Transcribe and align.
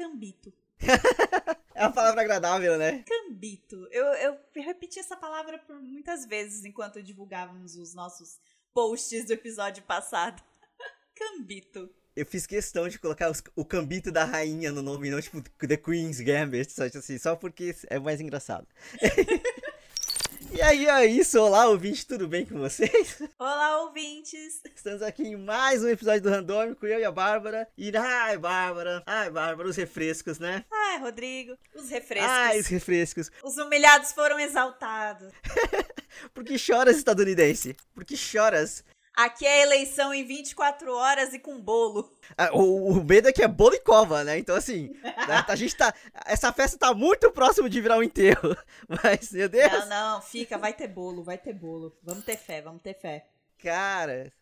cambito. 0.00 0.52
é 1.74 1.82
uma 1.82 1.92
palavra 1.92 2.22
agradável, 2.22 2.78
né? 2.78 3.04
Cambito. 3.06 3.86
Eu, 3.90 4.06
eu 4.06 4.38
repeti 4.56 4.98
essa 4.98 5.14
palavra 5.14 5.58
por 5.58 5.76
muitas 5.76 6.24
vezes 6.24 6.64
enquanto 6.64 7.02
divulgávamos 7.02 7.76
os 7.76 7.92
nossos 7.92 8.38
posts 8.72 9.26
do 9.26 9.34
episódio 9.34 9.82
passado. 9.82 10.42
Cambito. 11.14 11.90
Eu 12.16 12.24
fiz 12.26 12.46
questão 12.46 12.88
de 12.88 12.98
colocar 12.98 13.30
os, 13.30 13.42
o 13.54 13.64
cambito 13.64 14.10
da 14.10 14.24
rainha 14.24 14.72
no 14.72 14.82
nome, 14.82 15.10
não 15.10 15.20
tipo 15.20 15.40
The 15.42 15.76
Queen's 15.76 16.20
Gambit, 16.20 16.72
só, 16.72 16.84
assim, 16.84 17.18
só 17.18 17.36
porque 17.36 17.74
é 17.88 17.98
mais 17.98 18.20
engraçado. 18.20 18.66
E 20.60 20.62
aí, 20.62 20.86
é 20.86 21.06
isso. 21.06 21.40
Olá, 21.40 21.66
ouvinte, 21.68 22.06
tudo 22.06 22.28
bem 22.28 22.44
com 22.44 22.58
vocês? 22.58 23.22
Olá, 23.40 23.80
ouvintes. 23.80 24.60
Estamos 24.76 25.00
aqui 25.00 25.22
em 25.22 25.34
mais 25.34 25.82
um 25.82 25.88
episódio 25.88 26.20
do 26.20 26.28
Randômico, 26.28 26.86
eu 26.86 27.00
e 27.00 27.04
a 27.04 27.10
Bárbara. 27.10 27.66
E, 27.78 27.90
ai, 27.96 28.36
Bárbara, 28.36 29.02
ai, 29.06 29.30
Bárbara, 29.30 29.70
os 29.70 29.76
refrescos, 29.76 30.38
né? 30.38 30.62
Ai, 30.70 30.98
Rodrigo, 30.98 31.56
os 31.74 31.88
refrescos. 31.88 32.30
Ai, 32.30 32.60
os 32.60 32.66
refrescos. 32.66 33.30
Os 33.42 33.56
humilhados 33.56 34.12
foram 34.12 34.38
exaltados. 34.38 35.32
Por 36.34 36.44
que 36.44 36.58
choras, 36.58 36.98
estadunidense? 36.98 37.74
Por 37.94 38.04
que 38.04 38.14
choras? 38.14 38.84
Aqui 39.14 39.46
é 39.46 39.62
eleição 39.62 40.14
em 40.14 40.24
24 40.24 40.92
horas 40.94 41.34
e 41.34 41.38
com 41.38 41.60
bolo. 41.60 42.10
Ah, 42.38 42.50
o, 42.52 42.88
o 42.88 43.04
medo 43.04 43.28
é 43.28 43.32
que 43.32 43.42
é 43.42 43.48
bolo 43.48 43.74
e 43.74 43.80
cova, 43.80 44.24
né? 44.24 44.38
Então, 44.38 44.56
assim, 44.56 44.94
a 45.48 45.56
gente 45.56 45.76
tá. 45.76 45.92
Essa 46.24 46.52
festa 46.52 46.78
tá 46.78 46.94
muito 46.94 47.30
próximo 47.30 47.68
de 47.68 47.80
virar 47.80 47.98
um 47.98 48.02
enterro. 48.02 48.56
Mas, 49.02 49.32
meu 49.32 49.48
Deus. 49.48 49.72
Não, 49.72 49.88
não, 49.88 50.22
fica, 50.22 50.56
vai 50.56 50.72
ter 50.72 50.88
bolo, 50.88 51.22
vai 51.22 51.36
ter 51.36 51.52
bolo. 51.52 51.96
Vamos 52.02 52.24
ter 52.24 52.36
fé, 52.36 52.62
vamos 52.62 52.82
ter 52.82 52.94
fé. 52.94 53.26
Cara, 53.58 54.32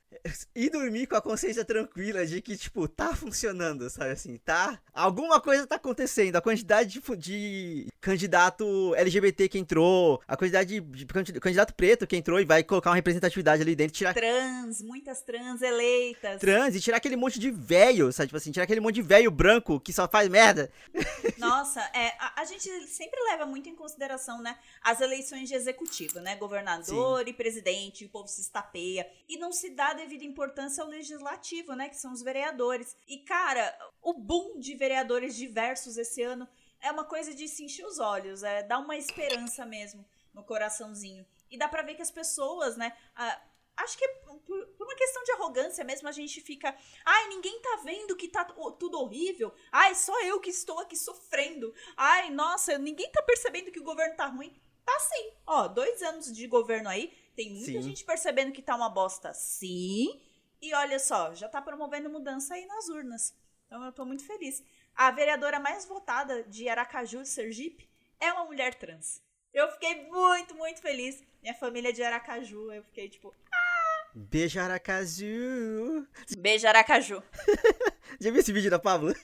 e 0.55 0.70
dormir 0.70 1.06
com 1.06 1.17
a 1.17 1.20
consciência 1.20 1.64
tranquila 1.64 2.27
de 2.27 2.41
que, 2.41 2.56
tipo, 2.56 2.89
tá 2.89 3.14
funcionando, 3.14 3.89
sabe 3.91 4.11
assim, 4.11 4.37
tá? 4.39 4.81
Alguma 4.92 5.41
coisa 5.41 5.67
tá 5.67 5.77
acontecendo. 5.77 6.37
A 6.37 6.41
quantidade 6.41 7.00
de, 7.00 7.17
de 7.17 7.87
candidato 8.00 8.95
LGBT 8.95 9.48
que 9.48 9.59
entrou, 9.59 10.20
a 10.27 10.37
quantidade 10.37 10.81
de, 10.81 11.05
de, 11.05 11.06
candidato 11.41 11.75
preto 11.75 12.06
que 12.06 12.17
entrou 12.17 12.41
e 12.41 12.45
vai 12.45 12.65
colocar 12.65 12.91
uma 12.91 12.97
representatividade 12.97 13.62
ali 13.62 13.77
dentro, 13.77 13.95
tirar. 13.95 14.15
Trans, 14.15 14.83
muitas 14.83 15.23
trans 15.23 15.61
eleitas. 15.62 16.41
Trans, 16.41 16.75
e 16.75 16.81
tirar 16.81 16.97
aquele 16.97 17.17
monte 17.17 17.39
de 17.39 17.50
velho, 17.50 18.12
sabe? 18.12 18.28
Tipo 18.28 18.39
assim, 18.39 18.50
tirar 18.50 18.65
aquele 18.65 18.81
monte 18.81 18.97
de 18.97 19.03
velho 19.03 19.31
branco 19.31 19.78
que 19.78 19.93
só 19.93 20.09
faz 20.09 20.28
merda. 20.28 20.70
Nossa, 21.39 21.81
é, 21.95 22.09
a, 22.19 22.41
a, 22.41 22.45
gente 22.45 22.69
sempre 22.87 23.20
leva 23.31 23.47
muito 23.47 23.69
em 23.69 23.75
consideração, 23.75 24.41
né, 24.41 24.59
as 24.83 25.00
eleições 25.00 25.48
de 25.48 25.55
executivo, 25.55 26.19
né? 26.20 26.37
Governador 26.37 27.25
Sim. 27.25 27.31
e 27.31 27.33
presidente, 27.33 28.05
o 28.05 28.09
povo 28.09 28.27
se 28.27 28.41
estapeia. 28.41 29.06
E 29.28 29.39
não 29.39 29.53
se 29.53 29.70
dá 29.70 29.93
devida 29.99 30.25
importância 30.25 30.83
ao 30.83 30.89
legislativo, 30.89 31.75
né? 31.75 31.89
Que 31.89 31.97
são 31.97 32.13
os 32.13 32.23
vereadores. 32.23 32.97
E, 33.07 33.19
cara, 33.19 33.77
o 34.01 34.15
boom 34.15 34.59
de 34.59 34.75
vereadores 34.75 35.35
diversos 35.35 35.99
esse 35.99 36.23
ano 36.23 36.49
é 36.81 36.91
uma 36.91 37.05
coisa 37.05 37.35
de 37.35 37.49
se 37.49 37.65
encher 37.65 37.85
os 37.85 37.99
olhos, 37.99 38.43
é 38.43 38.63
dar 38.63 38.79
uma 38.79 38.97
esperança 38.97 39.67
mesmo 39.67 40.07
no 40.33 40.45
coraçãozinho. 40.45 41.27
E 41.51 41.59
dá 41.59 41.69
pra 41.69 41.83
ver 41.83 41.95
que 41.95 42.03
as 42.03 42.11
pessoas, 42.11 42.77
né? 42.77 42.97
A, 43.15 43.43
acho 43.79 43.99
que 43.99 44.07
por, 44.47 44.69
uma 44.81 44.95
questão 44.95 45.23
de 45.25 45.33
arrogância 45.33 45.85
mesmo, 45.85 46.09
a 46.09 46.12
gente 46.12 46.41
fica. 46.41 46.75
Ai, 47.05 47.29
ninguém 47.29 47.61
tá 47.61 47.81
vendo 47.85 48.17
que 48.17 48.29
tá 48.29 48.45
tudo 48.45 49.01
horrível. 49.01 49.53
Ai, 49.73 49.95
só 49.95 50.19
eu 50.23 50.41
que 50.41 50.51
estou 50.51 50.79
aqui 50.79 50.97
sofrendo. 50.97 51.75
Ai, 51.97 52.31
nossa, 52.31 52.78
ninguém 52.78 53.11
tá 53.11 53.22
percebendo 53.22 53.72
que 53.72 53.81
o 53.81 53.84
governo 53.84 54.17
tá 54.17 54.27
ruim. 54.27 54.55
Tá 54.84 54.99
sim. 55.01 55.33
Ó, 55.47 55.69
dois 55.69 56.03
anos 56.03 56.34
de 56.34 56.47
governo 56.47 56.89
aí. 56.89 57.12
Tem 57.38 57.50
muita 57.50 57.66
sim. 57.66 57.82
gente 57.82 58.04
percebendo 58.04 58.50
que 58.50 58.60
tá 58.60 58.75
uma 58.75 58.91
bosta 58.91 59.32
sim. 59.32 60.21
E 60.60 60.75
olha 60.75 60.99
só, 60.99 61.32
já 61.37 61.49
tá 61.49 61.62
promovendo 61.62 62.10
mudança 62.10 62.54
aí 62.54 62.66
nas 62.66 62.88
urnas. 62.88 63.32
Então 63.65 63.84
eu 63.84 63.93
tô 63.93 64.04
muito 64.04 64.26
feliz. 64.26 64.60
A 64.93 65.12
vereadora 65.12 65.60
mais 65.60 65.87
votada 65.87 66.43
de 66.43 66.69
Aracaju, 66.69 67.25
Sergipe, 67.25 67.88
é 68.19 68.32
uma 68.32 68.44
mulher 68.44 68.75
trans. 68.75 69.22
Eu 69.54 69.71
fiquei 69.71 70.09
muito, 70.10 70.56
muito 70.56 70.82
feliz. 70.82 71.22
Minha 71.41 71.54
família 71.54 71.91
é 71.91 71.93
de 71.93 72.03
Aracaju, 72.03 72.72
eu 72.72 72.82
fiquei 72.82 73.09
tipo, 73.09 73.32
ah! 73.54 74.10
Beijo 74.16 74.59
Aracaju. 74.59 76.09
Beijo 76.38 76.66
Aracaju. 76.66 77.22
Já 78.19 78.32
viu 78.32 78.41
esse 78.41 78.53
vídeo 78.53 78.69
da 78.69 78.81
Pablo? 78.81 79.15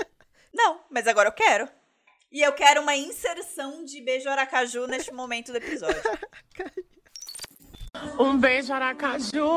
Não, 0.54 0.86
mas 0.88 1.06
agora 1.06 1.28
eu 1.28 1.34
quero. 1.34 1.68
E 2.32 2.40
eu 2.40 2.54
quero 2.54 2.80
uma 2.80 2.96
inserção 2.96 3.84
de 3.84 4.00
beijo 4.00 4.30
Aracaju 4.30 4.86
neste 4.86 5.12
momento 5.12 5.52
do 5.52 5.58
episódio. 5.58 6.00
Um 8.18 8.38
beijo, 8.38 8.72
Aracaju. 8.72 9.48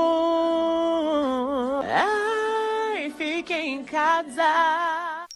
Ai, 1.83 3.09
fique 3.17 3.53
em 3.53 3.83
casa. 3.83 5.27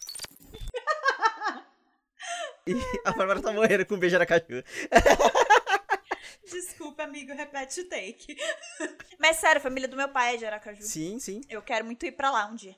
e 2.66 2.74
a 3.04 3.12
Bárbara 3.12 3.40
tá 3.40 3.52
morrendo 3.52 3.84
com 3.86 3.94
um 3.94 3.98
beijo, 3.98 4.16
Aracaju. 4.16 4.62
Desculpa, 6.44 7.02
amigo, 7.02 7.34
repete 7.34 7.80
o 7.80 7.88
take. 7.88 8.36
Mas 9.18 9.36
sério, 9.36 9.58
a 9.58 9.62
família 9.62 9.88
do 9.88 9.96
meu 9.96 10.08
pai 10.08 10.34
é 10.34 10.36
de 10.38 10.46
Aracaju. 10.46 10.82
Sim, 10.82 11.18
sim. 11.18 11.40
Eu 11.48 11.60
quero 11.62 11.84
muito 11.84 12.06
ir 12.06 12.12
pra 12.12 12.30
lá 12.30 12.46
um 12.46 12.54
dia. 12.54 12.76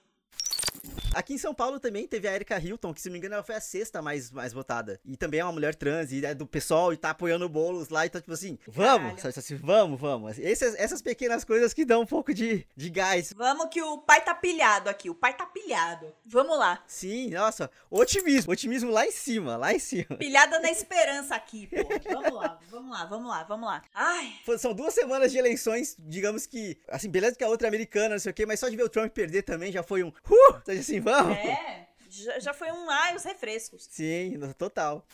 Aqui 1.15 1.35
em 1.35 1.39
São 1.39 1.55
Paulo 1.55 1.81
também 1.81 2.07
teve 2.07 2.29
a 2.29 2.35
Erika 2.35 2.59
Hilton, 2.59 2.93
que 2.93 3.01
se 3.01 3.09
não 3.09 3.13
me 3.13 3.19
engano 3.19 3.35
ela 3.35 3.43
foi 3.43 3.55
a 3.55 3.61
sexta 3.61 4.03
mais, 4.03 4.31
mais 4.31 4.53
votada. 4.53 5.01
E 5.05 5.17
também 5.17 5.41
é 5.41 5.45
uma 5.45 5.53
mulher 5.53 5.75
trans, 5.75 6.13
e 6.13 6.25
é 6.25 6.35
do 6.35 6.47
pessoal, 6.47 6.93
e 6.93 6.97
tá 6.97 7.11
apoiando 7.11 7.47
o 7.47 7.49
Boulos 7.49 7.89
lá, 7.89 8.05
e 8.05 8.11
tá 8.11 8.21
tipo 8.21 8.33
assim, 8.33 8.59
vamos, 8.67 9.21
sabe, 9.21 9.35
assim, 9.37 9.57
vamos, 9.57 9.99
vamos. 9.99 10.39
Essas, 10.39 10.75
essas 10.75 11.01
pequenas 11.01 11.45
coisas 11.45 11.73
que 11.73 11.85
dão 11.85 12.03
um 12.03 12.07
pouco 12.07 12.35
de, 12.35 12.67
de 12.77 12.91
gás. 12.91 13.33
Vamos 13.37 13.69
que 13.71 13.83
o 13.83 13.99
pai 13.99 14.23
tá 14.23 14.35
pilhado 14.35 14.91
aqui, 14.91 15.09
o 15.09 15.15
pai 15.15 15.35
tá 15.35 15.47
pilhado. 15.47 16.13
Vamos 16.27 16.59
lá. 16.59 16.83
Sim, 16.87 17.31
nossa, 17.31 17.71
otimismo, 17.91 18.53
otimismo 18.53 18.91
lá 18.91 19.07
em 19.07 19.13
cima, 19.13 19.57
lá 19.57 19.73
em 19.73 19.79
cima. 19.79 20.17
Pilhada 20.19 20.61
na 20.61 20.71
esperança 20.71 21.35
aqui, 21.35 21.67
pô. 21.67 21.77
Vamos 22.13 22.33
lá, 22.33 22.59
vamos 22.71 22.91
lá, 22.91 23.05
vamos 23.07 23.29
lá, 23.29 23.45
vamos 23.45 23.69
lá. 23.69 23.83
Ai. 23.95 24.35
São 24.59 24.75
duas 24.75 24.93
semanas 24.93 25.33
de 25.33 25.39
eleições, 25.39 25.97
digamos 25.99 26.47
que, 26.47 26.79
assim, 26.89 27.09
beleza 27.09 27.37
que 27.37 27.45
a 27.45 27.49
outra 27.49 27.67
é 27.67 27.71
americana, 27.71 28.11
não 28.11 28.19
sei 28.19 28.31
o 28.31 28.35
quê, 28.35 28.45
mas 28.45 28.61
só 28.61 28.69
de 28.69 28.77
ver 28.77 28.83
o 28.83 28.89
Trump 28.89 29.13
perder 29.13 29.43
também 29.43 29.73
já 29.73 29.83
foi 29.83 30.03
um, 30.03 30.09
uh, 30.09 30.63
assim, 30.69 30.99
assim, 30.99 31.01
vamos. 31.09 31.37
É, 31.37 31.89
já, 32.09 32.39
já 32.39 32.55
foi 32.55 32.71
um 32.71 32.91
ai, 32.91 33.15
os 33.15 33.25
refrescos. 33.25 33.87
Sim, 33.91 34.39
total. 34.57 35.07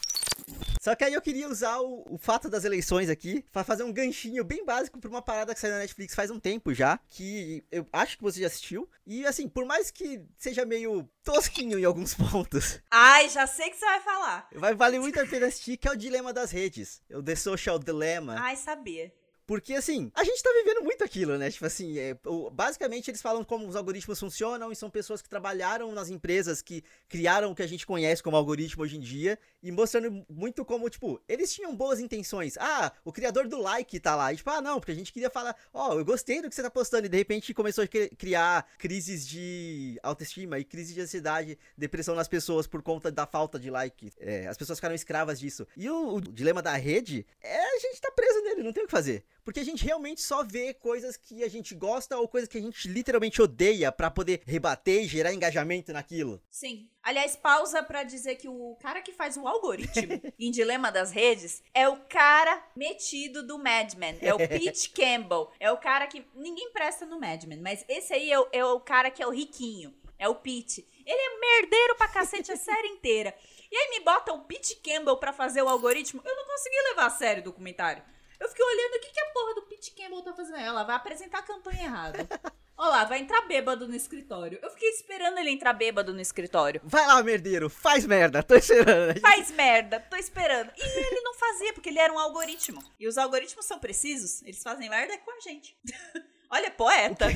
Só 0.81 0.95
que 0.95 1.03
aí 1.03 1.15
eu 1.15 1.23
queria 1.23 1.49
usar 1.49 1.79
o, 1.81 2.05
o 2.11 2.19
fato 2.19 2.51
das 2.51 2.65
eleições 2.65 3.09
aqui 3.09 3.43
para 3.51 3.65
fazer 3.65 3.85
um 3.85 3.93
ganchinho 3.93 4.45
bem 4.45 4.65
básico 4.65 5.01
pra 5.01 5.09
uma 5.09 5.23
parada 5.23 5.55
que 5.55 5.61
saiu 5.61 5.73
na 5.73 5.79
Netflix 5.79 6.15
faz 6.15 6.31
um 6.31 6.39
tempo 6.39 6.75
já, 6.75 7.01
que 7.09 7.65
eu 7.73 7.87
acho 7.93 8.19
que 8.19 8.23
você 8.23 8.41
já 8.41 8.49
assistiu. 8.49 8.89
E 9.07 9.25
assim, 9.25 9.49
por 9.49 9.65
mais 9.65 9.91
que 9.91 10.23
seja 10.37 10.67
meio 10.67 11.09
tosquinho 11.23 11.79
em 11.79 11.85
alguns 11.85 12.13
pontos. 12.15 12.81
Ai, 12.91 13.31
já 13.31 13.47
sei 13.47 13.71
que 13.71 13.77
você 13.77 13.87
vai 13.87 14.01
falar. 14.01 14.49
Vai 14.55 14.75
valer 14.75 15.01
muito 15.01 15.19
a 15.19 15.27
pena 15.27 15.47
assistir, 15.47 15.79
que 15.79 15.89
é 15.89 15.91
o 15.91 15.97
Dilema 15.97 16.33
das 16.33 16.51
Redes. 16.51 17.01
O 17.11 17.23
The 17.23 17.35
Social 17.35 17.79
Dilemma. 17.79 18.37
Ai, 18.39 18.57
sabia. 18.57 19.11
Porque, 19.47 19.75
assim, 19.75 20.11
a 20.15 20.25
gente 20.25 20.43
tá 20.43 20.51
vivendo 20.53 20.83
muito 20.83 21.05
aquilo, 21.05 21.37
né? 21.37 21.51
Tipo 21.51 21.67
assim, 21.67 21.99
é, 21.99 22.17
basicamente 22.53 23.11
eles 23.11 23.21
falam 23.21 23.45
como 23.45 23.69
os 23.69 23.77
algoritmos 23.77 24.19
funcionam 24.19 24.73
e 24.73 24.77
são 24.77 24.89
pessoas 24.89 25.21
que 25.21 25.29
trabalharam 25.29 25.93
nas 25.93 26.09
empresas 26.09 26.63
que 26.63 26.83
criaram 27.09 27.51
o 27.51 27.55
que 27.55 27.63
a 27.63 27.67
gente 27.67 27.87
conhece 27.87 28.23
como 28.23 28.37
algoritmo 28.37 28.83
hoje 28.83 28.97
em 28.97 29.01
dia 29.01 29.39
e 29.63 29.71
mostrando 29.71 30.25
muito 30.31 30.65
como, 30.65 30.89
tipo, 30.89 31.21
eles 31.29 31.53
tinham 31.53 31.77
boas 31.77 32.01
intenções. 32.01 32.57
Ah, 32.59 32.91
o 33.05 33.13
criador 33.13 33.47
do 33.47 33.61
like 33.61 34.01
tá 34.01 34.17
lá. 34.17 34.33
E, 34.33 34.37
tipo, 34.37 34.49
ah, 34.49 34.63
não, 34.63 34.81
porque 34.81 34.93
a 34.93 34.95
gente 34.95 35.13
queria 35.13 35.29
falar, 35.29 35.55
ó, 35.73 35.91
oh, 35.91 35.99
eu 35.99 36.05
gostei 36.05 36.41
do 36.41 36.49
que 36.49 36.55
você 36.55 36.63
tá 36.63 36.71
postando. 36.71 37.07
E 37.07 37.11
de 37.11 37.17
repente 37.17 37.53
começou 37.53 37.85
a 37.85 38.17
criar 38.17 38.67
crises 38.79 39.27
de 39.29 39.99
autoestima 40.03 40.59
e 40.59 40.65
crises 40.65 40.95
de 40.95 41.03
ansiedade, 41.03 41.59
depressão 41.77 42.15
nas 42.15 42.29
pessoas 42.29 42.67
por 42.67 42.83
conta 42.83 43.13
da 43.13 43.27
falta 43.27 43.59
de 43.59 43.71
like. 43.71 44.11
É, 44.19 44.47
as 44.47 44.57
pessoas 44.57 44.79
ficaram 44.79 44.95
escravas 44.95 45.39
disso. 45.39 45.67
E 45.77 45.91
o, 45.91 46.15
o 46.15 46.21
dilema 46.21 46.63
da 46.63 46.75
rede 46.77 47.27
é 47.43 47.59
a 47.59 47.79
gente 47.79 48.01
tá 48.01 48.11
preso 48.11 48.41
nele, 48.43 48.63
não 48.63 48.73
tem 48.73 48.85
o 48.85 48.87
que 48.87 48.93
fazer. 48.93 49.23
Porque 49.45 49.61
a 49.61 49.65
gente 49.65 49.85
realmente 49.85 50.23
só 50.23 50.43
vê 50.43 50.73
coisas 50.73 51.17
que 51.17 51.45
a 51.45 51.49
gente 51.49 51.75
gosta 51.75 52.17
ou 52.17 52.27
coisas 52.27 52.49
que 52.49 52.57
a 52.57 52.61
gente 52.61 52.89
literalmente 52.89 53.43
odeia 53.43 53.93
para 53.93 54.11
poder 54.11 54.41
rebater 54.47 55.05
e 55.05 55.07
gerar 55.07 55.35
engajamento 55.35 55.93
naquilo. 55.93 56.43
Sim. 56.51 56.89
Aliás, 57.03 57.37
pausa 57.37 57.83
para 57.83 58.03
dizer 58.03 58.37
que 58.37 58.49
o 58.49 58.77
cara 58.81 59.03
que 59.03 59.13
faz 59.13 59.37
o 59.37 59.47
algoritmo 59.47 60.21
em 60.41 60.51
Dilema 60.51 60.91
das 60.91 61.13
Redes 61.13 61.63
é 61.75 61.87
o 61.87 61.97
cara 62.09 62.67
metido 62.75 63.47
do 63.47 63.59
Mad 63.59 63.93
Men. 63.95 64.17
É 64.23 64.33
o 64.33 64.39
Pete 64.49 64.89
Campbell. 64.89 65.51
É 65.61 65.71
o 65.71 65.77
cara 65.77 66.07
que. 66.07 66.25
Ninguém 66.35 66.73
presta 66.73 67.05
no 67.05 67.21
Mad 67.21 67.45
Men, 67.45 67.61
mas 67.61 67.85
esse 67.87 68.15
aí 68.15 68.33
é 68.33 68.41
o, 68.41 68.49
é 68.51 68.65
o 68.65 68.81
cara 68.81 69.11
que 69.11 69.23
é 69.23 69.27
o 69.27 69.31
riquinho. 69.31 69.95
É 70.19 70.27
o 70.27 70.37
Pete. 70.37 70.87
Ele 71.05 71.21
é 71.21 71.39
merdeiro 71.39 71.97
pra 71.97 72.09
cacete 72.09 72.51
a 72.51 72.57
série 72.57 72.89
inteira. 72.89 73.35
E 73.71 73.77
aí 73.77 73.91
me 73.91 74.01
bota 74.01 74.33
o 74.33 74.45
Pete 74.45 74.77
Campbell 74.77 75.19
pra 75.19 75.33
fazer 75.33 75.61
o 75.61 75.69
algoritmo. 75.69 76.23
Eu 76.25 76.37
não 76.37 76.47
consegui 76.47 76.77
levar 76.89 77.07
a 77.07 77.11
sério 77.11 77.43
o 77.43 77.45
documentário. 77.45 78.03
Eu 78.45 78.49
fiquei 78.51 78.65
olhando 78.65 78.95
o 78.97 79.01
que, 79.01 79.11
que 79.11 79.21
a 79.21 79.27
porra 79.31 79.55
do 79.55 79.63
Pete 79.63 79.91
Campbell 79.93 80.23
tá 80.23 80.35
fazendo. 80.35 80.59
Ela 80.59 80.85
vai 80.85 80.97
apresentar 80.97 81.39
a 81.39 81.43
campanha 81.43 81.85
errada. 81.85 82.29
Olha 82.77 82.91
lá, 82.91 83.05
vai 83.05 83.21
entrar 83.21 83.41
bêbado 83.43 83.89
no 83.89 83.95
escritório. 83.95 84.59
Eu 84.61 84.71
fiquei 84.71 84.91
esperando 84.91 85.39
ele 85.39 85.49
entrar 85.49 85.73
bêbado 85.73 86.13
no 86.13 86.21
escritório. 86.21 86.81
Vai 86.85 87.07
lá, 87.07 87.23
merdeiro, 87.23 87.71
faz 87.71 88.05
merda, 88.05 88.43
tô 88.43 88.55
esperando. 88.55 89.19
Faz 89.23 89.51
merda, 89.53 90.01
tô 90.01 90.17
esperando. 90.17 90.71
E 90.77 90.83
ele 90.83 91.21
não 91.23 91.35
fazia, 91.35 91.73
porque 91.73 91.89
ele 91.89 92.01
era 92.01 92.13
um 92.13 92.19
algoritmo. 92.19 92.83
E 92.99 93.09
os 93.09 93.17
algoritmos 93.17 93.65
são 93.65 93.79
precisos, 93.79 94.43
eles 94.43 94.63
fazem 94.63 94.91
merda 94.91 95.17
com 95.19 95.31
a 95.31 95.41
gente. 95.41 95.79
Olha, 96.51 96.71
poeta. 96.71 97.27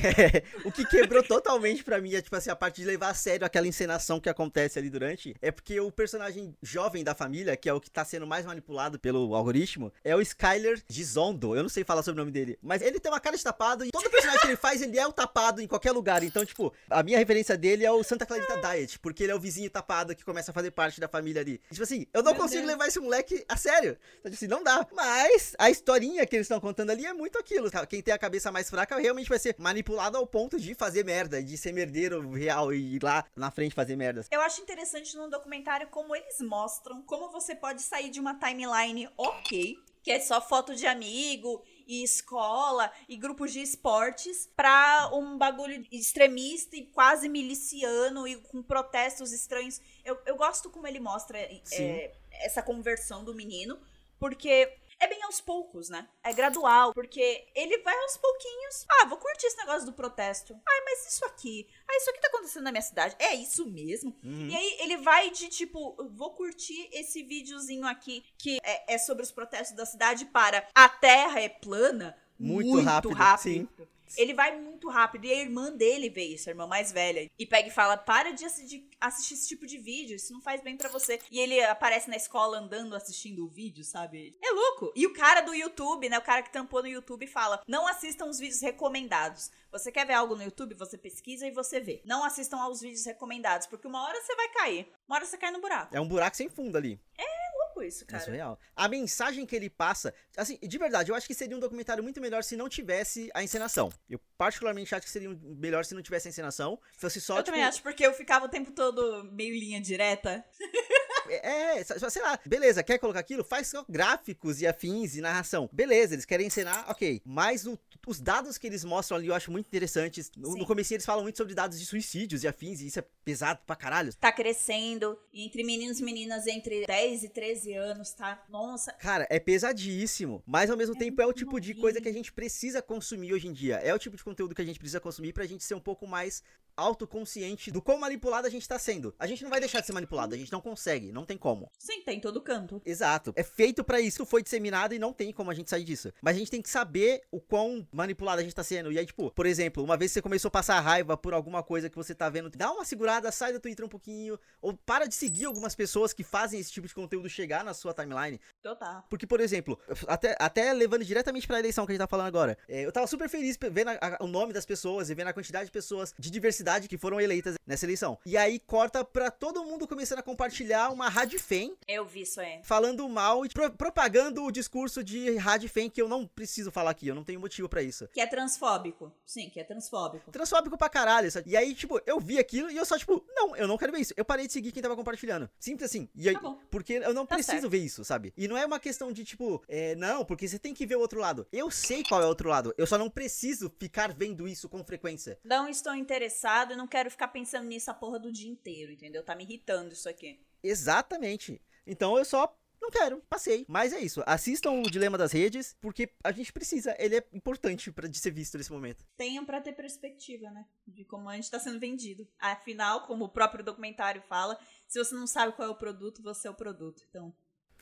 o 0.63 0.71
que 0.71 0.85
quebrou 0.85 1.23
totalmente 1.23 1.83
pra 1.83 1.99
mim 1.99 2.13
é, 2.13 2.21
tipo 2.21 2.35
assim, 2.35 2.49
a 2.49 2.55
parte 2.55 2.81
de 2.81 2.87
levar 2.87 3.09
a 3.09 3.13
sério 3.13 3.45
aquela 3.45 3.67
encenação 3.67 4.19
que 4.19 4.29
acontece 4.29 4.79
ali 4.79 4.89
durante. 4.89 5.35
É 5.41 5.51
porque 5.51 5.79
o 5.79 5.91
personagem 5.91 6.55
jovem 6.61 7.03
da 7.03 7.13
família, 7.13 7.55
que 7.57 7.67
é 7.69 7.73
o 7.73 7.81
que 7.81 7.89
tá 7.89 8.05
sendo 8.05 8.25
mais 8.25 8.45
manipulado 8.45 8.99
pelo 8.99 9.35
algoritmo, 9.35 9.91
é 10.03 10.15
o 10.15 10.21
Skyler 10.21 10.81
Gizondo. 10.87 11.55
Eu 11.55 11.63
não 11.63 11.69
sei 11.69 11.83
falar 11.83 12.03
sobre 12.03 12.21
o 12.21 12.23
nome 12.23 12.31
dele. 12.31 12.57
Mas 12.61 12.81
ele 12.81 12.99
tem 12.99 13.11
uma 13.11 13.19
cara 13.19 13.35
de 13.35 13.43
tapado 13.43 13.85
e 13.85 13.91
todo 13.91 14.09
personagem 14.09 14.41
que 14.41 14.47
ele 14.47 14.55
faz, 14.55 14.81
ele 14.81 14.97
é 14.97 15.05
o 15.05 15.11
tapado 15.11 15.61
em 15.61 15.67
qualquer 15.67 15.91
lugar. 15.91 16.23
Então, 16.23 16.45
tipo, 16.45 16.73
a 16.89 17.03
minha 17.03 17.17
referência 17.17 17.57
dele 17.57 17.85
é 17.85 17.91
o 17.91 18.03
Santa 18.03 18.25
Clarita 18.25 18.57
Diet, 18.61 18.99
porque 18.99 19.23
ele 19.23 19.31
é 19.31 19.35
o 19.35 19.39
vizinho 19.39 19.69
tapado 19.69 20.15
que 20.15 20.23
começa 20.23 20.51
a 20.51 20.53
fazer 20.53 20.71
parte 20.71 20.99
da 20.99 21.07
família 21.07 21.41
ali. 21.41 21.59
Tipo 21.71 21.83
assim, 21.83 22.05
eu 22.13 22.23
não 22.23 22.33
Meu 22.33 22.41
consigo 22.41 22.61
Deus. 22.61 22.71
levar 22.71 22.87
esse 22.87 22.99
moleque 22.99 23.43
a 23.47 23.57
sério. 23.57 23.97
Então, 24.19 24.31
tipo 24.31 24.35
assim, 24.35 24.47
não 24.47 24.63
dá. 24.63 24.85
Mas 24.93 25.55
a 25.57 25.69
historinha 25.69 26.25
que 26.25 26.35
eles 26.35 26.45
estão 26.45 26.59
contando 26.59 26.89
ali 26.91 27.05
é 27.05 27.13
muito 27.13 27.37
aquilo. 27.37 27.69
Quem 27.87 28.01
tem 28.01 28.13
a 28.13 28.17
cabeça 28.17 28.51
mais 28.51 28.69
fraca 28.69 28.98
realmente 28.99 29.29
vai 29.29 29.39
ser 29.39 29.55
manipulado 29.57 30.17
ao 30.17 30.27
ponto 30.27 30.59
de 30.59 30.73
fazer 30.73 31.03
merda, 31.03 31.41
de 31.41 31.57
ser 31.57 31.71
merdeiro 31.71 32.29
real 32.31 32.73
e 32.73 32.95
ir 32.95 33.03
lá 33.03 33.25
na 33.35 33.51
frente 33.51 33.73
fazer 33.75 33.95
merdas. 33.95 34.27
Eu 34.31 34.41
acho 34.41 34.61
interessante 34.61 35.15
no 35.15 35.29
documentário 35.29 35.87
como 35.87 36.15
eles 36.15 36.39
mostram 36.41 37.01
como 37.03 37.31
você 37.31 37.55
pode 37.55 37.81
sair 37.81 38.09
de 38.09 38.19
uma 38.19 38.35
timeline 38.35 39.09
ok, 39.17 39.77
que 40.03 40.11
é 40.11 40.19
só 40.19 40.41
foto 40.41 40.75
de 40.75 40.85
amigo 40.85 41.63
e 41.87 42.03
escola 42.03 42.91
e 43.07 43.17
grupos 43.17 43.51
de 43.51 43.61
esportes, 43.61 44.47
pra 44.55 45.09
um 45.11 45.37
bagulho 45.37 45.83
extremista 45.91 46.75
e 46.75 46.85
quase 46.85 47.27
miliciano 47.27 48.27
e 48.27 48.35
com 48.35 48.61
protestos 48.61 49.31
estranhos. 49.31 49.81
Eu, 50.05 50.19
eu 50.25 50.35
gosto 50.35 50.69
como 50.69 50.85
ele 50.85 50.99
mostra 50.99 51.39
é, 51.39 52.11
essa 52.31 52.61
conversão 52.61 53.23
do 53.23 53.33
menino, 53.33 53.79
porque 54.19 54.77
é 54.99 55.07
bem 55.07 55.23
aos 55.23 55.39
poucos, 55.39 55.89
né? 55.89 56.07
É 56.23 56.33
gradual, 56.33 56.93
porque 56.93 57.47
ele 57.55 57.77
vai 57.79 57.97
aos 58.01 58.17
pouquinhos. 58.17 58.85
Ah, 58.89 59.05
vou 59.05 59.17
curtir 59.17 59.47
esse 59.47 59.57
negócio 59.57 59.85
do 59.85 59.93
protesto. 59.93 60.53
Ai, 60.67 60.81
mas 60.85 61.07
isso 61.07 61.25
aqui. 61.25 61.67
Ah, 61.87 61.97
isso 61.97 62.09
aqui 62.09 62.19
tá 62.19 62.27
acontecendo 62.27 62.63
na 62.63 62.71
minha 62.71 62.81
cidade. 62.81 63.15
É 63.17 63.33
isso 63.33 63.65
mesmo? 63.65 64.15
Uhum. 64.23 64.47
E 64.47 64.55
aí 64.55 64.77
ele 64.81 64.97
vai 64.97 65.31
de 65.31 65.47
tipo, 65.47 65.95
vou 66.11 66.33
curtir 66.33 66.89
esse 66.91 67.23
videozinho 67.23 67.87
aqui 67.87 68.23
que 68.37 68.59
é, 68.63 68.95
é 68.95 68.97
sobre 68.97 69.23
os 69.23 69.31
protestos 69.31 69.75
da 69.75 69.85
cidade 69.85 70.25
para 70.25 70.67
a 70.75 70.89
terra 70.89 71.39
é 71.39 71.49
plana. 71.49 72.17
Muito 72.37 72.81
rápido, 72.81 73.13
rápido. 73.13 73.89
Ele 74.17 74.33
vai 74.33 74.57
muito 74.59 74.89
rápido. 74.89 75.25
E 75.25 75.31
a 75.33 75.37
irmã 75.41 75.71
dele 75.71 76.09
vê 76.09 76.23
isso, 76.25 76.49
a 76.49 76.51
irmã 76.51 76.65
mais 76.67 76.91
velha. 76.91 77.29
E 77.37 77.45
pega 77.45 77.67
e 77.67 77.71
fala: 77.71 77.97
para 77.97 78.31
de 78.31 78.45
assi- 78.45 78.89
assistir 78.99 79.33
esse 79.35 79.47
tipo 79.47 79.65
de 79.65 79.77
vídeo, 79.77 80.15
isso 80.15 80.33
não 80.33 80.41
faz 80.41 80.61
bem 80.61 80.75
pra 80.77 80.89
você. 80.89 81.19
E 81.31 81.39
ele 81.39 81.61
aparece 81.63 82.09
na 82.09 82.15
escola 82.15 82.57
andando 82.57 82.95
assistindo 82.95 83.45
o 83.45 83.49
vídeo, 83.49 83.83
sabe? 83.83 84.37
É 84.43 84.51
louco. 84.51 84.91
E 84.95 85.05
o 85.05 85.13
cara 85.13 85.41
do 85.41 85.53
YouTube, 85.53 86.09
né? 86.09 86.17
O 86.17 86.21
cara 86.23 86.41
que 86.41 86.51
tampou 86.51 86.81
no 86.81 86.87
YouTube 86.87 87.27
fala: 87.27 87.61
não 87.67 87.87
assistam 87.87 88.25
os 88.25 88.39
vídeos 88.39 88.61
recomendados. 88.61 89.51
Você 89.71 89.91
quer 89.91 90.05
ver 90.05 90.13
algo 90.13 90.35
no 90.35 90.43
YouTube? 90.43 90.73
Você 90.75 90.97
pesquisa 90.97 91.45
e 91.45 91.51
você 91.51 91.79
vê. 91.79 92.01
Não 92.03 92.23
assistam 92.23 92.57
aos 92.59 92.81
vídeos 92.81 93.05
recomendados, 93.05 93.67
porque 93.67 93.87
uma 93.87 94.03
hora 94.03 94.19
você 94.19 94.35
vai 94.35 94.49
cair. 94.49 94.91
Uma 95.07 95.17
hora 95.17 95.25
você 95.25 95.37
cai 95.37 95.51
no 95.51 95.61
buraco. 95.61 95.95
É 95.95 96.01
um 96.01 96.07
buraco 96.07 96.35
sem 96.35 96.49
fundo 96.49 96.75
ali. 96.77 96.99
É 97.17 97.38
louco 97.79 97.83
isso, 97.87 98.03
É 98.03 98.07
cara. 98.07 98.23
surreal. 98.23 98.59
A 98.75 98.87
mensagem 98.87 99.45
que 99.45 99.55
ele 99.55 99.69
passa, 99.69 100.13
assim, 100.35 100.57
de 100.61 100.77
verdade, 100.77 101.11
eu 101.11 101.15
acho 101.15 101.27
que 101.27 101.33
seria 101.33 101.55
um 101.55 101.59
documentário 101.59 102.03
muito 102.03 102.19
melhor 102.21 102.43
se 102.43 102.55
não 102.55 102.67
tivesse 102.69 103.29
a 103.33 103.43
encenação. 103.43 103.91
Eu 104.09 104.19
particularmente 104.37 104.93
acho 104.93 105.05
que 105.05 105.11
seria 105.11 105.29
melhor 105.43 105.85
se 105.85 105.93
não 105.95 106.01
tivesse 106.01 106.27
a 106.27 106.31
encenação. 106.31 106.79
Fosse 106.97 107.19
só, 107.21 107.33
eu 107.37 107.43
tipo, 107.43 107.51
também 107.51 107.63
acho, 107.63 107.81
porque 107.81 108.05
eu 108.05 108.13
ficava 108.13 108.45
o 108.45 108.49
tempo 108.49 108.71
todo 108.71 109.23
meio 109.31 109.53
linha 109.53 109.81
direta. 109.81 110.43
É, 111.31 111.83
só- 111.83 112.09
sei 112.09 112.23
lá, 112.23 112.39
beleza, 112.43 112.81
quer 112.81 112.97
colocar 112.97 113.19
aquilo? 113.19 113.43
Faz 113.43 113.67
só 113.67 113.85
gráficos 113.87 114.61
e 114.61 114.67
afins 114.67 115.15
e 115.15 115.21
narração. 115.21 115.69
Beleza, 115.71 116.15
eles 116.15 116.25
querem 116.25 116.47
encenar, 116.47 116.89
ok. 116.89 117.21
Mas 117.23 117.67
o- 117.67 117.77
os 118.09 118.19
dados 118.19 118.57
que 118.57 118.65
eles 118.65 118.83
mostram 118.83 119.17
ali 119.17 119.27
eu 119.27 119.35
acho 119.35 119.51
muito 119.51 119.67
interessantes. 119.67 120.31
No, 120.35 120.53
Sim. 120.53 120.59
no 120.59 120.65
começo 120.65 120.93
eles 120.93 121.05
falam 121.05 121.23
muito 121.23 121.37
sobre 121.37 121.53
dados 121.53 121.79
de 121.79 121.85
suicídios 121.85 122.43
e 122.43 122.47
afins, 122.47 122.81
e 122.81 122.87
isso 122.87 122.99
é 122.99 123.05
pesado 123.23 123.59
pra 123.65 123.75
caralho. 123.75 124.13
Tá 124.15 124.31
crescendo. 124.31 125.17
Entre 125.31 125.63
meninos 125.63 125.99
e 125.99 126.03
meninas 126.03 126.47
entre 126.47 126.85
10 126.87 127.23
e 127.23 127.29
13 127.29 127.73
anos, 127.75 128.11
tá? 128.13 128.43
Nossa. 128.49 128.91
Cara, 128.93 129.27
é 129.29 129.39
pesadíssimo, 129.39 130.41
mas 130.45 130.69
ao 130.69 130.77
mesmo 130.77 130.95
tempo 130.95 131.21
é 131.21 131.25
o 131.25 131.33
tipo 131.33 131.59
de 131.59 131.75
coisa 131.75 132.01
que 132.01 132.09
a 132.09 132.13
gente 132.13 132.33
precisa 132.33 132.81
consumir 132.81 133.33
hoje 133.33 133.47
em 133.47 133.53
dia. 133.53 133.75
É 133.75 133.93
o 133.93 133.99
tipo 133.99 134.17
de 134.17 134.23
conteúdo 134.23 134.55
que 134.55 134.61
a 134.61 134.65
gente 134.65 134.79
precisa 134.79 134.99
consumir 134.99 135.33
pra 135.33 135.45
gente 135.45 135.63
ser 135.63 135.75
um 135.75 135.79
pouco 135.79 136.07
mais 136.07 136.43
autoconsciente 136.79 137.71
do 137.71 137.81
quão 137.81 137.99
manipulado 137.99 138.47
a 138.47 138.49
gente 138.49 138.67
tá 138.67 138.77
sendo. 138.79 139.13
A 139.19 139.27
gente 139.27 139.43
não 139.43 139.49
vai 139.49 139.59
deixar 139.59 139.79
de 139.81 139.85
ser 139.87 139.93
manipulado, 139.93 140.35
a 140.35 140.37
gente 140.37 140.51
não 140.51 140.61
consegue, 140.61 141.11
não 141.11 141.25
tem 141.25 141.37
como. 141.37 141.71
Sim, 141.77 142.01
tem 142.01 142.19
todo 142.19 142.41
canto. 142.41 142.81
Exato. 142.85 143.33
É 143.35 143.43
feito 143.43 143.83
pra 143.83 143.99
isso, 143.99 144.25
foi 144.25 144.41
disseminado 144.43 144.93
e 144.93 144.99
não 144.99 145.13
tem 145.13 145.31
como 145.31 145.51
a 145.51 145.53
gente 145.53 145.69
sair 145.69 145.83
disso. 145.83 146.11
Mas 146.21 146.35
a 146.35 146.39
gente 146.39 146.51
tem 146.51 146.61
que 146.61 146.69
saber 146.69 147.21
o 147.31 147.39
quão 147.39 147.87
manipulado 147.91 148.39
a 148.39 148.43
gente 148.43 148.55
tá 148.55 148.63
sendo. 148.63 148.91
E 148.91 148.99
aí, 148.99 149.05
tipo, 149.05 149.31
por 149.31 149.45
exemplo, 149.45 149.83
uma 149.83 149.97
vez 149.97 150.11
você 150.11 150.21
começou 150.21 150.49
a 150.49 150.51
passar 150.51 150.79
raiva 150.79 151.17
por 151.17 151.33
alguma 151.33 151.63
coisa 151.63 151.89
que 151.89 151.95
você 151.95 152.13
tá 152.15 152.29
vendo, 152.29 152.49
dá 152.49 152.71
uma 152.71 152.85
segurada, 152.85 153.31
sai 153.31 153.53
do 153.53 153.59
Twitter 153.59 153.85
um 153.85 153.89
pouquinho, 153.89 154.39
ou 154.61 154.73
para 154.73 155.05
de 155.07 155.15
seguir 155.15 155.45
algumas 155.45 155.75
pessoas 155.75 156.13
que 156.13 156.23
fazem 156.23 156.59
esse 156.59 156.71
tipo 156.71 156.87
de 156.87 156.93
conteúdo 156.93 157.29
chegar 157.29 157.63
na 157.63 157.73
sua 157.73 157.93
timeline. 157.93 158.39
Total. 158.61 159.05
Porque, 159.09 159.25
por 159.27 159.39
exemplo, 159.39 159.79
até, 160.07 160.35
até 160.39 160.73
levando 160.73 161.03
diretamente 161.03 161.47
pra 161.47 161.59
eleição 161.59 161.85
que 161.85 161.91
a 161.91 161.95
gente 161.95 161.99
tá 162.01 162.07
falando 162.07 162.27
agora, 162.27 162.57
é, 162.67 162.85
eu 162.85 162.91
tava 162.91 163.07
super 163.07 163.27
feliz 163.29 163.57
vendo 163.71 163.89
a- 163.89 163.99
a- 164.19 164.23
o 164.23 164.27
nome 164.27 164.53
das 164.53 164.65
pessoas 164.65 165.09
e 165.09 165.15
vendo 165.15 165.27
a 165.27 165.33
quantidade 165.33 165.65
de 165.65 165.71
pessoas 165.71 166.13
de 166.17 166.29
diversidade 166.29 166.68
que 166.87 166.97
foram 166.97 167.19
eleitas 167.19 167.55
nessa 167.65 167.85
eleição. 167.85 168.17
E 168.25 168.35
aí 168.37 168.59
corta 168.59 169.03
pra 169.03 169.31
todo 169.31 169.63
mundo 169.63 169.87
começando 169.87 170.19
a 170.19 170.23
compartilhar 170.23 170.89
uma 170.91 171.07
rádio 171.09 171.39
fem 171.39 171.75
Eu 171.87 172.05
vi 172.05 172.21
isso 172.21 172.39
aí. 172.41 172.59
falando 172.63 173.07
mal 173.09 173.45
e 173.45 173.49
pro- 173.49 173.71
propagando 173.71 174.43
o 174.43 174.51
discurso 174.51 175.03
de 175.03 175.35
rádio 175.37 175.69
fem 175.69 175.89
que 175.89 176.01
eu 176.01 176.07
não 176.07 176.25
preciso 176.27 176.71
falar 176.71 176.91
aqui, 176.91 177.07
eu 177.07 177.15
não 177.15 177.23
tenho 177.23 177.39
motivo 177.39 177.67
pra 177.69 177.81
isso. 177.81 178.07
Que 178.11 178.21
é 178.21 178.27
transfóbico. 178.27 179.11
Sim, 179.25 179.49
que 179.49 179.59
é 179.59 179.63
transfóbico. 179.63 180.31
Transfóbico 180.31 180.77
pra 180.77 180.89
caralho, 180.89 181.31
sabe? 181.31 181.49
E 181.51 181.55
aí, 181.57 181.73
tipo, 181.73 182.01
eu 182.05 182.19
vi 182.19 182.37
aquilo 182.39 182.69
e 182.69 182.77
eu 182.77 182.85
só, 182.85 182.97
tipo, 182.97 183.23
não, 183.35 183.55
eu 183.55 183.67
não 183.67 183.77
quero 183.77 183.91
ver 183.91 183.99
isso. 183.99 184.13
Eu 184.17 184.25
parei 184.25 184.47
de 184.47 184.53
seguir 184.53 184.71
quem 184.71 184.81
tava 184.83 184.95
compartilhando. 184.95 185.49
Simples 185.59 185.89
assim. 185.89 186.09
E 186.15 186.27
aí, 186.27 186.35
Tá 186.35 186.41
bom. 186.41 186.59
porque 186.69 186.93
eu 186.93 187.13
não 187.13 187.25
Tá 187.25 187.35
preciso 187.35 187.61
certo. 187.61 187.69
ver 187.69 187.77
isso, 187.79 188.03
sabe? 188.03 188.33
E 188.37 188.47
não 188.47 188.57
é 188.57 188.65
uma 188.65 188.79
questão 188.79 189.11
de, 189.11 189.23
tipo, 189.23 189.63
é, 189.67 189.95
não, 189.95 190.25
porque 190.25 190.47
você 190.47 190.59
tem 190.59 190.73
que 190.73 190.85
ver 190.85 190.95
o 190.95 190.99
outro 190.99 191.19
lado. 191.19 191.47
Eu 191.51 191.69
sei 191.71 192.03
qual 192.03 192.21
é 192.21 192.25
o 192.25 192.29
outro 192.29 192.49
lado. 192.49 192.73
Eu 192.77 192.85
só 192.87 192.97
não 192.97 193.09
preciso 193.09 193.71
ficar 193.79 194.13
vendo 194.13 194.47
isso 194.47 194.67
com 194.67 194.83
frequência. 194.83 195.37
Não 195.43 195.67
estou 195.69 195.93
interessado 195.95 196.58
e 196.73 196.75
não 196.75 196.87
quero 196.87 197.09
ficar 197.09 197.27
pensando 197.29 197.67
nisso 197.67 197.89
a 197.89 197.93
porra 197.93 198.19
do 198.19 198.31
dia 198.31 198.49
inteiro, 198.49 198.91
entendeu? 198.91 199.23
Tá 199.23 199.35
me 199.35 199.43
irritando 199.43 199.93
isso 199.93 200.09
aqui. 200.09 200.39
Exatamente. 200.63 201.61
Então 201.85 202.17
eu 202.17 202.25
só. 202.25 202.55
Não 202.81 202.89
quero, 202.89 203.21
passei. 203.29 203.65
Mas 203.67 203.91
é 203.91 203.99
isso. 203.99 204.23
Assistam 204.25 204.71
o 204.71 204.89
Dilema 204.89 205.17
das 205.17 205.33
Redes, 205.33 205.75
porque 205.81 206.09
a 206.23 206.31
gente 206.31 206.53
precisa. 206.53 206.95
Ele 206.97 207.17
é 207.17 207.23
importante 207.33 207.91
pra, 207.91 208.07
de 208.07 208.17
ser 208.17 208.31
visto 208.31 208.57
nesse 208.57 208.71
momento. 208.71 209.05
Tenham 209.17 209.45
pra 209.45 209.59
ter 209.59 209.73
perspectiva, 209.73 210.49
né? 210.49 210.65
De 210.87 211.03
como 211.03 211.27
a 211.27 211.35
gente 211.35 211.51
tá 211.51 211.59
sendo 211.59 211.77
vendido. 211.77 212.25
Afinal, 212.39 213.05
como 213.05 213.25
o 213.25 213.29
próprio 213.29 213.65
documentário 213.65 214.21
fala, 214.29 214.57
se 214.87 214.97
você 214.97 215.13
não 215.13 215.27
sabe 215.27 215.53
qual 215.53 215.67
é 215.67 215.71
o 215.71 215.75
produto, 215.75 216.21
você 216.21 216.47
é 216.47 216.51
o 216.51 216.55
produto. 216.55 217.03
Então, 217.09 217.35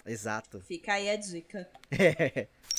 Exato. 0.03 0.61
fica 0.61 0.93
aí 0.93 1.09
a 1.09 1.15
dica. 1.15 1.69
Ainda 1.91 2.49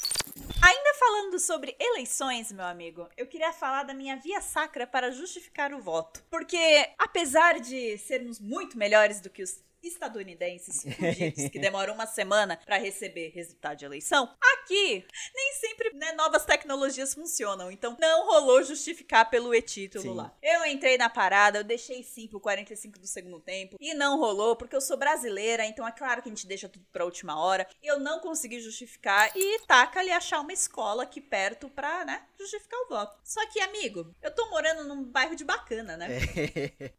falando 1.28 1.38
sobre 1.38 1.76
eleições, 1.78 2.50
meu 2.50 2.64
amigo, 2.64 3.06
eu 3.16 3.26
queria 3.26 3.52
falar 3.52 3.82
da 3.82 3.92
minha 3.92 4.16
via 4.16 4.40
sacra 4.40 4.86
para 4.86 5.10
justificar 5.10 5.74
o 5.74 5.80
voto. 5.80 6.24
Porque, 6.30 6.56
apesar 6.98 7.60
de 7.60 7.98
sermos 7.98 8.40
muito 8.40 8.78
melhores 8.78 9.20
do 9.20 9.28
que 9.28 9.42
os 9.42 9.62
estadunidenses 9.82 10.82
fugidos, 10.96 11.48
que 11.48 11.58
demoram 11.58 11.94
uma 11.94 12.06
semana 12.06 12.58
para 12.64 12.78
receber 12.78 13.30
resultado 13.34 13.78
de 13.78 13.84
eleição, 13.84 14.28
aqui 14.54 15.04
nem 15.34 15.52
sempre 15.54 15.94
né, 15.94 16.12
novas 16.12 16.44
tecnologias 16.44 17.14
funcionam. 17.14 17.70
Então, 17.70 17.96
não 18.00 18.26
rolou 18.26 18.62
justificar 18.62 19.30
pelo 19.30 19.54
e-título 19.54 20.02
Sim. 20.02 20.14
lá. 20.14 20.34
Eu 20.42 20.64
entrei 20.66 20.98
na 20.98 21.08
parada, 21.08 21.58
eu 21.58 21.64
deixei 21.64 22.02
sim 22.02 22.26
pro 22.26 22.40
45 22.40 22.98
do 22.98 23.06
segundo 23.06 23.40
tempo, 23.40 23.76
e 23.80 23.94
não 23.94 24.18
rolou, 24.18 24.56
porque 24.56 24.76
eu 24.76 24.80
sou 24.80 24.96
brasileira, 24.96 25.64
então 25.64 25.86
é 25.86 25.92
claro 25.92 26.22
que 26.22 26.28
a 26.28 26.32
gente 26.32 26.46
deixa 26.46 26.68
tudo 26.68 26.86
pra 26.92 27.04
última 27.04 27.38
hora. 27.40 27.66
Eu 27.82 27.98
não 27.98 28.20
consegui 28.20 28.60
justificar 28.60 29.30
e 29.34 29.60
taca 29.66 30.00
ali 30.00 30.10
achar 30.10 30.40
uma 30.40 30.52
escola 30.52 31.02
aqui 31.02 31.20
perto 31.20 31.68
pra, 31.68 32.04
né, 32.04 32.22
justificar 32.38 32.78
o 32.80 32.88
voto. 32.88 33.18
Só 33.24 33.44
que, 33.48 33.60
amigo, 33.60 34.14
eu 34.22 34.34
tô 34.34 34.48
morando 34.50 34.84
num 34.84 35.04
bairro 35.04 35.36
de 35.36 35.44
bacana, 35.44 35.96
né? 35.96 36.08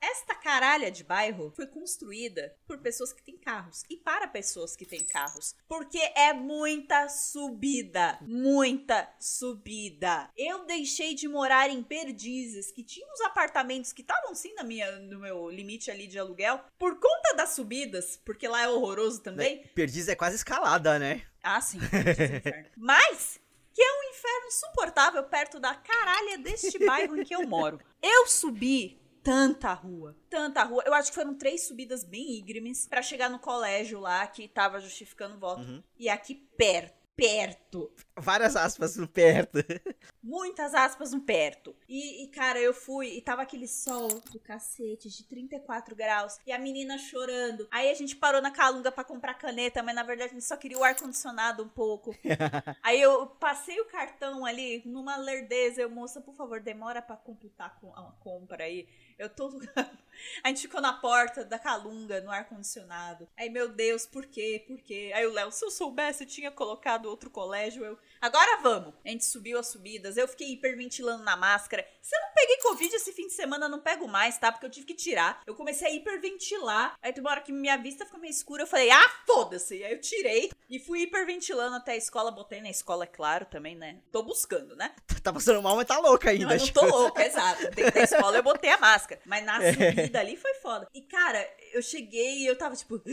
Esta 0.02 0.36
caralha 0.36 0.92
de 0.92 1.04
bairro 1.04 1.52
foi 1.56 1.68
construída 1.68 2.56
por 2.70 2.78
pessoas 2.78 3.12
que 3.12 3.24
têm 3.24 3.36
carros 3.36 3.84
e 3.90 3.98
para 3.98 4.28
pessoas 4.28 4.76
que 4.76 4.86
têm 4.86 5.04
carros, 5.04 5.56
porque 5.68 5.98
é 6.16 6.34
muita 6.34 7.10
subida, 7.10 8.20
muita 8.22 9.10
subida. 9.20 10.30
Eu 10.38 10.66
deixei 10.68 11.16
de 11.16 11.28
morar 11.28 11.72
em 11.72 11.82
Perdizes, 11.82 12.72
que 12.72 12.84
tinha 12.84 13.12
uns 13.12 13.22
apartamentos 13.22 13.92
que 13.92 14.04
estavam 14.04 14.36
sim 14.36 14.54
na 14.54 14.64
minha, 14.64 14.92
no 15.00 15.18
meu 15.18 15.50
limite 15.50 15.90
ali 15.90 16.06
de 16.06 16.20
aluguel, 16.20 16.64
por 16.78 17.00
conta 17.00 17.34
das 17.36 17.54
subidas, 17.54 18.22
porque 18.24 18.48
lá 18.48 18.62
é 18.62 18.68
horroroso 18.68 19.24
também. 19.24 19.66
Perdiz 19.74 20.08
é 20.08 20.16
quase 20.16 20.36
escalada, 20.36 21.00
né? 21.00 21.24
Ah, 21.42 21.60
sim. 21.60 21.80
Perdizes 21.80 22.46
é. 22.46 22.70
Mas 22.78 23.40
que 23.74 23.82
é 23.82 23.92
um 23.94 24.10
inferno 24.12 24.52
suportável 24.52 25.24
perto 25.24 25.60
da 25.60 25.74
caralha 25.74 26.38
deste 26.38 26.78
bairro 26.86 27.20
em 27.20 27.24
que 27.24 27.34
eu 27.34 27.48
moro. 27.48 27.80
Eu 28.00 28.28
subi 28.28 29.02
tanta 29.30 29.74
rua, 29.74 30.18
tanta 30.28 30.64
rua. 30.64 30.82
Eu 30.88 30.94
acho 30.96 31.12
que 31.12 31.16
foram 31.16 31.36
três 31.36 31.68
subidas 31.68 32.04
bem 32.04 32.40
íngremes 32.40 32.88
pra 32.88 33.04
chegar 33.04 33.30
no 33.30 33.38
colégio 33.38 34.00
lá 34.00 34.26
que 34.26 34.48
tava 34.48 34.80
justificando 34.80 35.36
o 35.36 35.40
voto. 35.40 35.62
Uhum. 35.62 35.84
E 36.00 36.10
aqui 36.10 36.34
perto, 36.34 37.00
perto. 37.20 37.92
Várias 38.18 38.56
aspas 38.56 38.96
no 38.96 39.08
perto. 39.08 39.60
Muitas 40.24 40.74
aspas 40.74 41.12
no 41.12 41.22
perto. 41.22 41.76
E, 41.88 42.24
e, 42.24 42.28
cara, 42.30 42.60
eu 42.60 42.74
fui 42.74 43.18
e 43.18 43.22
tava 43.22 43.42
aquele 43.42 43.68
sol 43.68 44.08
do 44.32 44.40
cacete 44.40 45.10
de 45.10 45.24
34 45.26 45.96
graus. 45.96 46.38
E 46.48 46.52
a 46.52 46.58
menina 46.58 46.98
chorando. 46.98 47.68
Aí 47.70 47.90
a 47.90 47.94
gente 47.94 48.16
parou 48.16 48.42
na 48.42 48.52
Calunga 48.52 48.92
pra 48.92 49.04
comprar 49.04 49.34
caneta, 49.34 49.84
mas 49.84 49.96
na 49.96 50.04
verdade 50.04 50.32
a 50.32 50.34
gente 50.34 50.46
só 50.46 50.56
queria 50.56 50.78
o 50.78 50.84
ar-condicionado 50.84 51.62
um 51.62 51.70
pouco. 51.70 52.16
Aí 52.82 53.02
eu 53.02 53.28
passei 53.28 53.80
o 53.80 53.86
cartão 53.86 54.46
ali 54.46 54.82
numa 54.86 55.18
lerdeza. 55.18 55.82
Eu, 55.82 55.90
moça, 55.90 56.22
por 56.22 56.34
favor, 56.34 56.62
demora 56.62 57.02
pra 57.02 57.16
computar 57.16 57.78
com 57.80 57.94
a 57.94 58.12
compra 58.20 58.64
aí. 58.64 58.88
Eu 59.20 59.28
tô. 59.28 59.52
A 60.44 60.50
gente 60.50 60.62
ficou 60.62 60.82
na 60.82 60.94
porta 60.94 61.44
da 61.44 61.58
Calunga, 61.58 62.22
no 62.22 62.32
ar-condicionado. 62.32 63.28
Aí, 63.38 63.50
meu 63.50 63.70
Deus, 63.70 64.06
por 64.06 64.26
quê? 64.26 64.64
Por 64.68 64.78
quê? 64.82 65.12
Aí 65.14 65.26
o 65.26 65.32
Léo, 65.32 65.52
se 65.52 65.64
eu 65.64 65.72
soubesse, 65.72 66.24
eu 66.24 66.28
tinha 66.28 66.52
colocado 66.52 67.06
outro 67.06 67.30
colégio. 67.30 67.86
Eu, 67.86 67.98
agora 68.20 68.60
vamos. 68.62 68.94
A 69.06 69.10
gente 69.10 69.26
subiu 69.26 69.60
as 69.60 69.68
subidas. 69.68 70.18
Eu 70.18 70.28
fiquei 70.28 70.52
hiperventilando 70.52 71.24
na 71.24 71.36
máscara. 71.38 71.86
Se 72.02 72.16
eu 72.16 72.22
não 72.22 72.34
peguei 72.36 72.58
Covid 72.58 72.96
esse 72.96 73.14
fim 73.14 73.28
de 73.28 73.34
semana, 73.34 73.66
eu 73.66 73.70
não 73.70 73.80
pego 73.80 74.08
mais, 74.08 74.38
tá? 74.38 74.52
Porque 74.52 74.66
eu 74.66 74.70
tive 74.70 74.88
que 74.88 74.94
tirar. 74.94 75.42
Eu 75.46 75.56
comecei 75.56 75.88
a 75.88 75.92
hiperventilar. 75.94 76.96
Aí, 77.02 77.14
tem 77.14 77.22
uma 77.22 77.32
hora 77.32 77.42
que 77.42 77.52
minha 77.52 77.78
vista 77.78 78.06
ficou 78.06 78.20
meio 78.20 78.32
escura, 78.32 78.64
eu 78.64 78.68
falei, 78.68 78.92
ah, 78.92 79.10
foda-se. 79.26 79.84
Aí 79.84 79.94
eu 79.94 80.02
tirei 80.02 80.52
e 80.70 80.80
fui 80.80 81.02
hiperventilando 81.02 81.76
até 81.76 81.94
a 81.94 81.98
escola. 81.98 82.32
Botei 82.32 82.62
na 82.62 82.70
escola, 82.70 83.04
é 83.04 83.08
claro, 83.08 83.46
também, 83.46 83.76
né? 83.76 84.02
Tô 84.12 84.24
buscando, 84.24 84.76
né? 84.76 84.94
tá 85.24 85.34
passando 85.34 85.62
mal, 85.62 85.76
mas 85.76 85.88
tá 85.88 85.98
louca 86.00 86.30
ainda. 86.30 86.46
Não, 86.46 86.54
eu 86.54 86.60
não 86.60 86.68
tô 86.68 86.86
louca, 86.86 87.26
exato. 87.26 87.70
Dentro 87.72 87.94
da 87.94 88.04
escola 88.04 88.38
eu 88.38 88.44
botei 88.44 88.70
a 88.70 88.78
máscara. 88.78 89.09
Mas 89.26 89.46
na 89.46 89.60
subida 89.74 90.20
ali 90.20 90.36
foi 90.36 90.54
foda. 90.56 90.88
E, 90.94 91.02
cara, 91.02 91.48
eu 91.74 91.82
cheguei 91.82 92.40
e 92.40 92.46
eu 92.46 92.58
tava 92.58 92.76
tipo. 92.76 93.02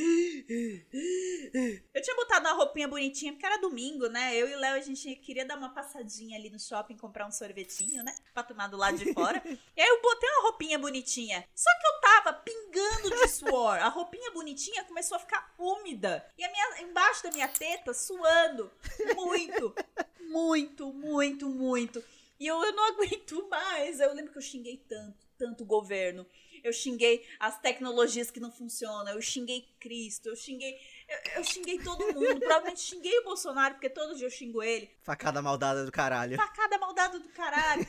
Eu 1.94 2.02
tinha 2.02 2.16
botado 2.16 2.46
uma 2.46 2.54
roupinha 2.54 2.88
bonitinha, 2.88 3.32
porque 3.32 3.46
era 3.46 3.56
domingo, 3.58 4.08
né? 4.08 4.34
Eu 4.36 4.48
e 4.48 4.54
o 4.54 4.58
Léo, 4.58 4.74
a 4.74 4.80
gente 4.80 5.14
queria 5.16 5.44
dar 5.44 5.56
uma 5.56 5.72
passadinha 5.72 6.36
ali 6.36 6.50
no 6.50 6.58
shopping, 6.58 6.96
comprar 6.96 7.26
um 7.26 7.32
sorvetinho, 7.32 8.02
né? 8.02 8.14
Pra 8.34 8.42
tomar 8.42 8.66
do 8.66 8.76
lado 8.76 8.98
de 8.98 9.12
fora. 9.14 9.42
E 9.76 9.80
aí 9.80 9.88
eu 9.88 10.00
botei 10.00 10.28
uma 10.30 10.42
roupinha 10.42 10.78
bonitinha. 10.78 11.46
Só 11.54 11.70
que 11.78 11.86
eu 11.86 12.00
tava 12.00 12.32
pingando 12.32 13.10
de 13.10 13.28
suor. 13.28 13.78
A 13.78 13.88
roupinha 13.88 14.30
bonitinha 14.30 14.84
começou 14.84 15.16
a 15.16 15.20
ficar 15.20 15.54
úmida. 15.58 16.26
E 16.38 16.44
a 16.44 16.50
minha, 16.50 16.82
embaixo 16.82 17.22
da 17.22 17.30
minha 17.30 17.48
teta, 17.48 17.92
suando. 17.92 18.70
Muito, 19.14 19.74
muito, 20.20 20.92
muito, 20.92 21.48
muito. 21.48 22.02
E 22.38 22.46
eu, 22.46 22.62
eu 22.62 22.72
não 22.72 22.84
aguento 22.84 23.48
mais. 23.48 24.00
Eu 24.00 24.14
lembro 24.14 24.32
que 24.32 24.38
eu 24.38 24.42
xinguei 24.42 24.76
tanto, 24.88 25.25
tanto 25.36 25.62
o 25.62 25.66
governo. 25.66 26.26
Eu 26.62 26.72
xinguei 26.72 27.24
as 27.38 27.58
tecnologias 27.60 28.30
que 28.30 28.40
não 28.40 28.50
funcionam. 28.50 29.12
Eu 29.12 29.22
xinguei 29.22 29.68
Cristo. 29.78 30.28
Eu 30.28 30.36
xinguei. 30.36 30.76
Eu, 31.08 31.36
eu 31.36 31.44
xinguei 31.44 31.78
todo 31.78 32.12
mundo. 32.12 32.40
Provavelmente 32.40 32.80
xinguei 32.80 33.18
o 33.20 33.24
Bolsonaro, 33.24 33.74
porque 33.74 33.88
todo 33.88 34.16
dia 34.16 34.26
eu 34.26 34.30
xingo 34.30 34.62
ele. 34.62 34.90
Facada 35.02 35.40
maldada 35.40 35.84
do 35.84 35.92
caralho. 35.92 36.36
Facada 36.36 36.78
maldada 36.78 37.18
do 37.18 37.28
caralho. 37.28 37.86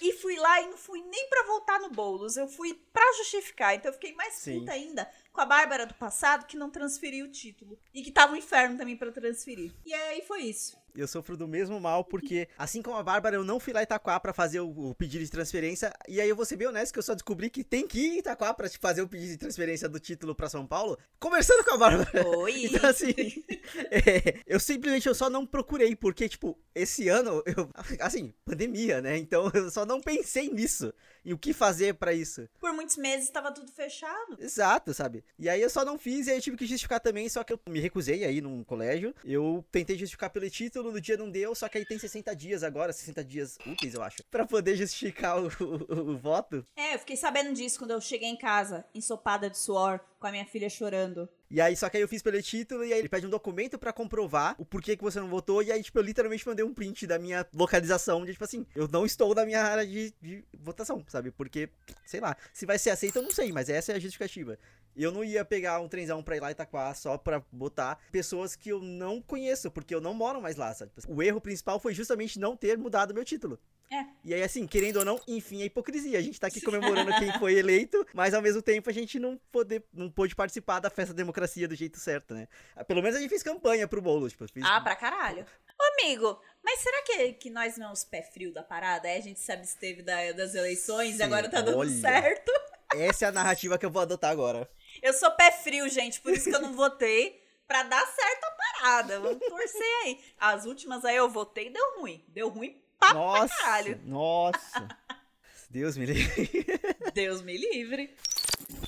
e, 0.00 0.08
e, 0.08 0.12
fui 0.14 0.36
lá 0.36 0.62
e 0.62 0.66
não 0.66 0.78
fui 0.78 1.02
nem 1.02 1.28
pra 1.28 1.42
voltar 1.44 1.78
no 1.80 1.90
Boulos. 1.90 2.36
Eu 2.36 2.48
fui 2.48 2.74
pra 2.92 3.04
justificar. 3.18 3.74
Então 3.74 3.90
eu 3.90 3.94
fiquei 3.94 4.14
mais 4.14 4.34
Sim. 4.34 4.60
puta 4.60 4.72
ainda 4.72 5.10
com 5.32 5.40
a 5.40 5.46
Bárbara 5.46 5.84
do 5.84 5.94
passado, 5.94 6.46
que 6.46 6.56
não 6.56 6.70
transferiu 6.70 7.26
o 7.26 7.30
título. 7.30 7.78
E 7.92 8.02
que 8.02 8.10
tava 8.10 8.32
um 8.32 8.36
inferno 8.36 8.78
também 8.78 8.96
pra 8.96 9.12
transferir. 9.12 9.74
E 9.84 9.92
aí 9.92 10.22
foi 10.22 10.42
isso. 10.42 10.83
Eu 10.96 11.08
sofro 11.08 11.36
do 11.36 11.48
mesmo 11.48 11.80
mal, 11.80 12.04
porque, 12.04 12.48
assim 12.56 12.80
como 12.80 12.96
a 12.96 13.02
Bárbara, 13.02 13.36
eu 13.36 13.44
não 13.44 13.58
fui 13.58 13.72
lá 13.72 13.80
em 13.80 13.84
Itaquá 13.84 14.18
pra 14.20 14.32
fazer 14.32 14.60
o, 14.60 14.90
o, 14.90 14.94
pedido 14.94 15.24
de 15.24 15.30
transferência. 15.30 15.92
E 16.08 16.20
aí 16.20 16.28
eu 16.28 16.36
vou 16.36 16.44
ser 16.44 16.56
bem 16.56 16.68
honesto 16.68 16.92
que 16.92 16.98
eu 16.98 17.02
só 17.02 17.14
descobri 17.14 17.50
que 17.50 17.64
tem 17.64 17.86
que 17.86 17.98
ir 17.98 18.14
em 18.14 18.18
Itaquá 18.18 18.54
pra 18.54 18.68
te 18.68 18.78
fazer 18.78 19.02
o 19.02 19.08
pedido 19.08 19.30
de 19.30 19.38
transferência 19.38 19.88
do 19.88 19.98
título 19.98 20.34
pra 20.34 20.48
São 20.48 20.66
Paulo, 20.66 20.96
conversando 21.18 21.64
com 21.64 21.74
a 21.74 21.78
Bárbara. 21.78 22.28
Oi! 22.38 22.54
Então, 22.74 22.88
assim, 22.88 23.14
é, 23.90 24.40
eu 24.46 24.58
simplesmente 24.58 25.06
eu 25.06 25.14
só 25.14 25.28
não 25.28 25.46
procurei, 25.46 25.94
porque, 25.94 26.28
tipo, 26.28 26.58
esse 26.74 27.08
ano, 27.08 27.42
eu, 27.46 27.68
assim, 28.00 28.32
pandemia, 28.44 29.00
né? 29.00 29.16
Então 29.16 29.50
eu 29.54 29.70
só 29.70 29.84
não 29.84 30.00
pensei 30.00 30.50
nisso. 30.50 30.92
E 31.24 31.32
o 31.32 31.38
que 31.38 31.54
fazer 31.54 31.94
para 31.94 32.12
isso? 32.12 32.46
Por 32.60 32.72
muitos 32.74 32.98
meses 32.98 33.24
estava 33.24 33.50
tudo 33.50 33.72
fechado. 33.72 34.36
Exato, 34.38 34.92
sabe? 34.92 35.24
E 35.38 35.48
aí 35.48 35.62
eu 35.62 35.70
só 35.70 35.82
não 35.82 35.96
fiz 35.96 36.26
e 36.26 36.30
aí 36.30 36.36
eu 36.36 36.42
tive 36.42 36.56
que 36.56 36.66
justificar 36.66 37.00
também, 37.00 37.28
só 37.30 37.42
que 37.42 37.52
eu 37.52 37.60
me 37.66 37.80
recusei 37.80 38.24
aí 38.24 38.42
num 38.42 38.62
colégio. 38.62 39.14
Eu 39.24 39.64
tentei 39.72 39.96
justificar 39.96 40.28
pelo 40.28 40.48
título, 40.50 40.83
no 40.92 41.00
dia 41.00 41.16
não 41.16 41.30
deu, 41.30 41.54
só 41.54 41.68
que 41.68 41.78
aí 41.78 41.84
tem 41.84 41.98
60 41.98 42.34
dias 42.34 42.62
agora, 42.62 42.92
60 42.92 43.24
dias 43.24 43.58
úteis, 43.66 43.94
eu 43.94 44.02
acho, 44.02 44.22
para 44.30 44.46
poder 44.46 44.76
justificar 44.76 45.42
o, 45.42 45.48
o, 45.60 46.12
o, 46.12 46.16
voto. 46.16 46.64
É, 46.76 46.94
eu 46.94 46.98
fiquei 46.98 47.16
sabendo 47.16 47.52
disso 47.52 47.78
quando 47.78 47.92
eu 47.92 48.00
cheguei 48.00 48.28
em 48.28 48.36
casa, 48.36 48.84
ensopada 48.94 49.48
de 49.50 49.58
suor, 49.58 50.00
com 50.18 50.26
a 50.26 50.30
minha 50.30 50.46
filha 50.46 50.70
chorando. 50.70 51.28
E 51.50 51.60
aí, 51.60 51.76
só 51.76 51.88
que 51.88 51.96
aí 51.96 52.02
eu 52.02 52.08
fiz 52.08 52.22
pelo 52.22 52.40
título 52.42 52.84
e 52.84 52.92
aí 52.92 52.98
ele 52.98 53.08
pede 53.08 53.26
um 53.26 53.30
documento 53.30 53.78
para 53.78 53.92
comprovar 53.92 54.56
o 54.58 54.64
porquê 54.64 54.96
que 54.96 55.04
você 55.04 55.20
não 55.20 55.28
votou. 55.28 55.62
E 55.62 55.70
aí, 55.70 55.82
tipo, 55.82 55.98
eu 55.98 56.02
literalmente 56.02 56.46
mandei 56.46 56.64
um 56.64 56.74
print 56.74 57.06
da 57.06 57.18
minha 57.18 57.46
localização 57.54 58.24
de, 58.24 58.32
tipo 58.32 58.42
assim, 58.42 58.66
eu 58.74 58.88
não 58.88 59.06
estou 59.06 59.34
na 59.34 59.44
minha 59.44 59.62
área 59.62 59.86
de, 59.86 60.12
de 60.20 60.44
votação, 60.58 61.04
sabe? 61.06 61.30
Porque, 61.30 61.68
sei 62.04 62.20
lá, 62.20 62.36
se 62.52 62.66
vai 62.66 62.78
ser 62.78 62.90
aceito 62.90 63.16
eu 63.16 63.22
não 63.22 63.30
sei, 63.30 63.52
mas 63.52 63.68
essa 63.68 63.92
é 63.92 63.96
a 63.96 64.00
justificativa. 64.00 64.58
Eu 64.96 65.10
não 65.10 65.24
ia 65.24 65.44
pegar 65.44 65.80
um 65.80 65.88
trenzão 65.88 66.22
pra 66.22 66.36
ir 66.36 66.40
lá 66.40 66.48
em 66.48 66.52
Itaquá 66.52 66.94
só 66.94 67.18
pra 67.18 67.42
botar 67.50 67.98
pessoas 68.12 68.54
que 68.54 68.70
eu 68.70 68.80
não 68.80 69.20
conheço, 69.20 69.70
porque 69.70 69.94
eu 69.94 70.00
não 70.00 70.14
moro 70.14 70.40
mais 70.40 70.56
lá, 70.56 70.72
sabe? 70.72 70.92
O 71.08 71.22
erro 71.22 71.40
principal 71.40 71.80
foi 71.80 71.94
justamente 71.94 72.38
não 72.38 72.56
ter 72.56 72.78
mudado 72.78 73.14
meu 73.14 73.24
título. 73.24 73.58
É. 73.92 74.06
E 74.24 74.34
aí, 74.34 74.42
assim, 74.42 74.66
querendo 74.66 74.96
ou 74.96 75.04
não, 75.04 75.20
enfim, 75.28 75.62
é 75.62 75.66
hipocrisia. 75.66 76.18
A 76.18 76.22
gente 76.22 76.40
tá 76.40 76.46
aqui 76.46 76.60
comemorando 76.62 77.14
quem 77.18 77.32
foi 77.38 77.54
eleito, 77.54 78.04
mas 78.12 78.34
ao 78.34 78.42
mesmo 78.42 78.62
tempo 78.62 78.88
a 78.88 78.92
gente 78.92 79.18
não, 79.18 79.38
poder, 79.52 79.84
não 79.92 80.10
pôde 80.10 80.34
participar 80.34 80.80
da 80.80 80.90
festa 80.90 81.12
da 81.12 81.18
democracia 81.18 81.68
do 81.68 81.74
jeito 81.74 81.98
certo, 81.98 82.34
né? 82.34 82.48
Pelo 82.86 83.02
menos 83.02 83.16
a 83.16 83.20
gente 83.20 83.28
fez 83.28 83.42
campanha 83.42 83.86
pro 83.86 84.02
bolo, 84.02 84.28
tipo, 84.28 84.46
fiz... 84.48 84.64
Ah, 84.64 84.80
pra 84.80 84.96
caralho. 84.96 85.46
Ô, 85.78 86.02
amigo, 86.02 86.40
mas 86.62 86.80
será 86.80 87.02
que, 87.02 87.32
que 87.34 87.50
nós 87.50 87.76
não 87.76 87.88
é 87.88 87.92
os 87.92 88.04
pé 88.04 88.22
frio 88.22 88.52
da 88.52 88.62
parada? 88.62 89.08
Aí 89.08 89.18
a 89.18 89.22
gente 89.22 89.40
se 89.40 89.52
absteve 89.52 90.02
da, 90.02 90.32
das 90.32 90.54
eleições 90.54 91.16
Sim, 91.16 91.20
e 91.20 91.22
agora 91.22 91.48
tá 91.48 91.60
dando 91.60 91.78
olha. 91.78 91.90
certo? 91.90 92.50
Essa 92.94 93.26
é 93.26 93.28
a 93.28 93.32
narrativa 93.32 93.76
que 93.76 93.84
eu 93.84 93.90
vou 93.90 94.02
adotar 94.02 94.30
agora. 94.30 94.68
Eu 95.02 95.12
sou 95.12 95.30
pé 95.32 95.52
frio, 95.52 95.88
gente, 95.88 96.20
por 96.20 96.32
isso 96.32 96.48
que 96.48 96.54
eu 96.56 96.60
não 96.62 96.72
votei. 96.74 97.42
Pra 97.66 97.82
dar 97.82 98.06
certo 98.06 98.44
a 98.44 98.50
parada. 98.50 99.20
Vamos 99.20 99.38
torcer 99.38 99.86
aí. 100.04 100.20
As 100.38 100.66
últimas 100.66 101.02
aí 101.02 101.16
eu 101.16 101.30
votei 101.30 101.68
e 101.68 101.70
deu 101.70 101.98
ruim. 101.98 102.22
Deu 102.28 102.50
ruim 102.50 102.78
pra, 102.98 103.14
Nossa, 103.14 103.56
caralho. 103.56 103.98
nossa. 104.04 104.86
Deus 105.70 105.96
me 105.96 106.04
livre. 106.04 106.66
Deus 107.14 107.40
me 107.40 107.56
livre. 107.56 108.14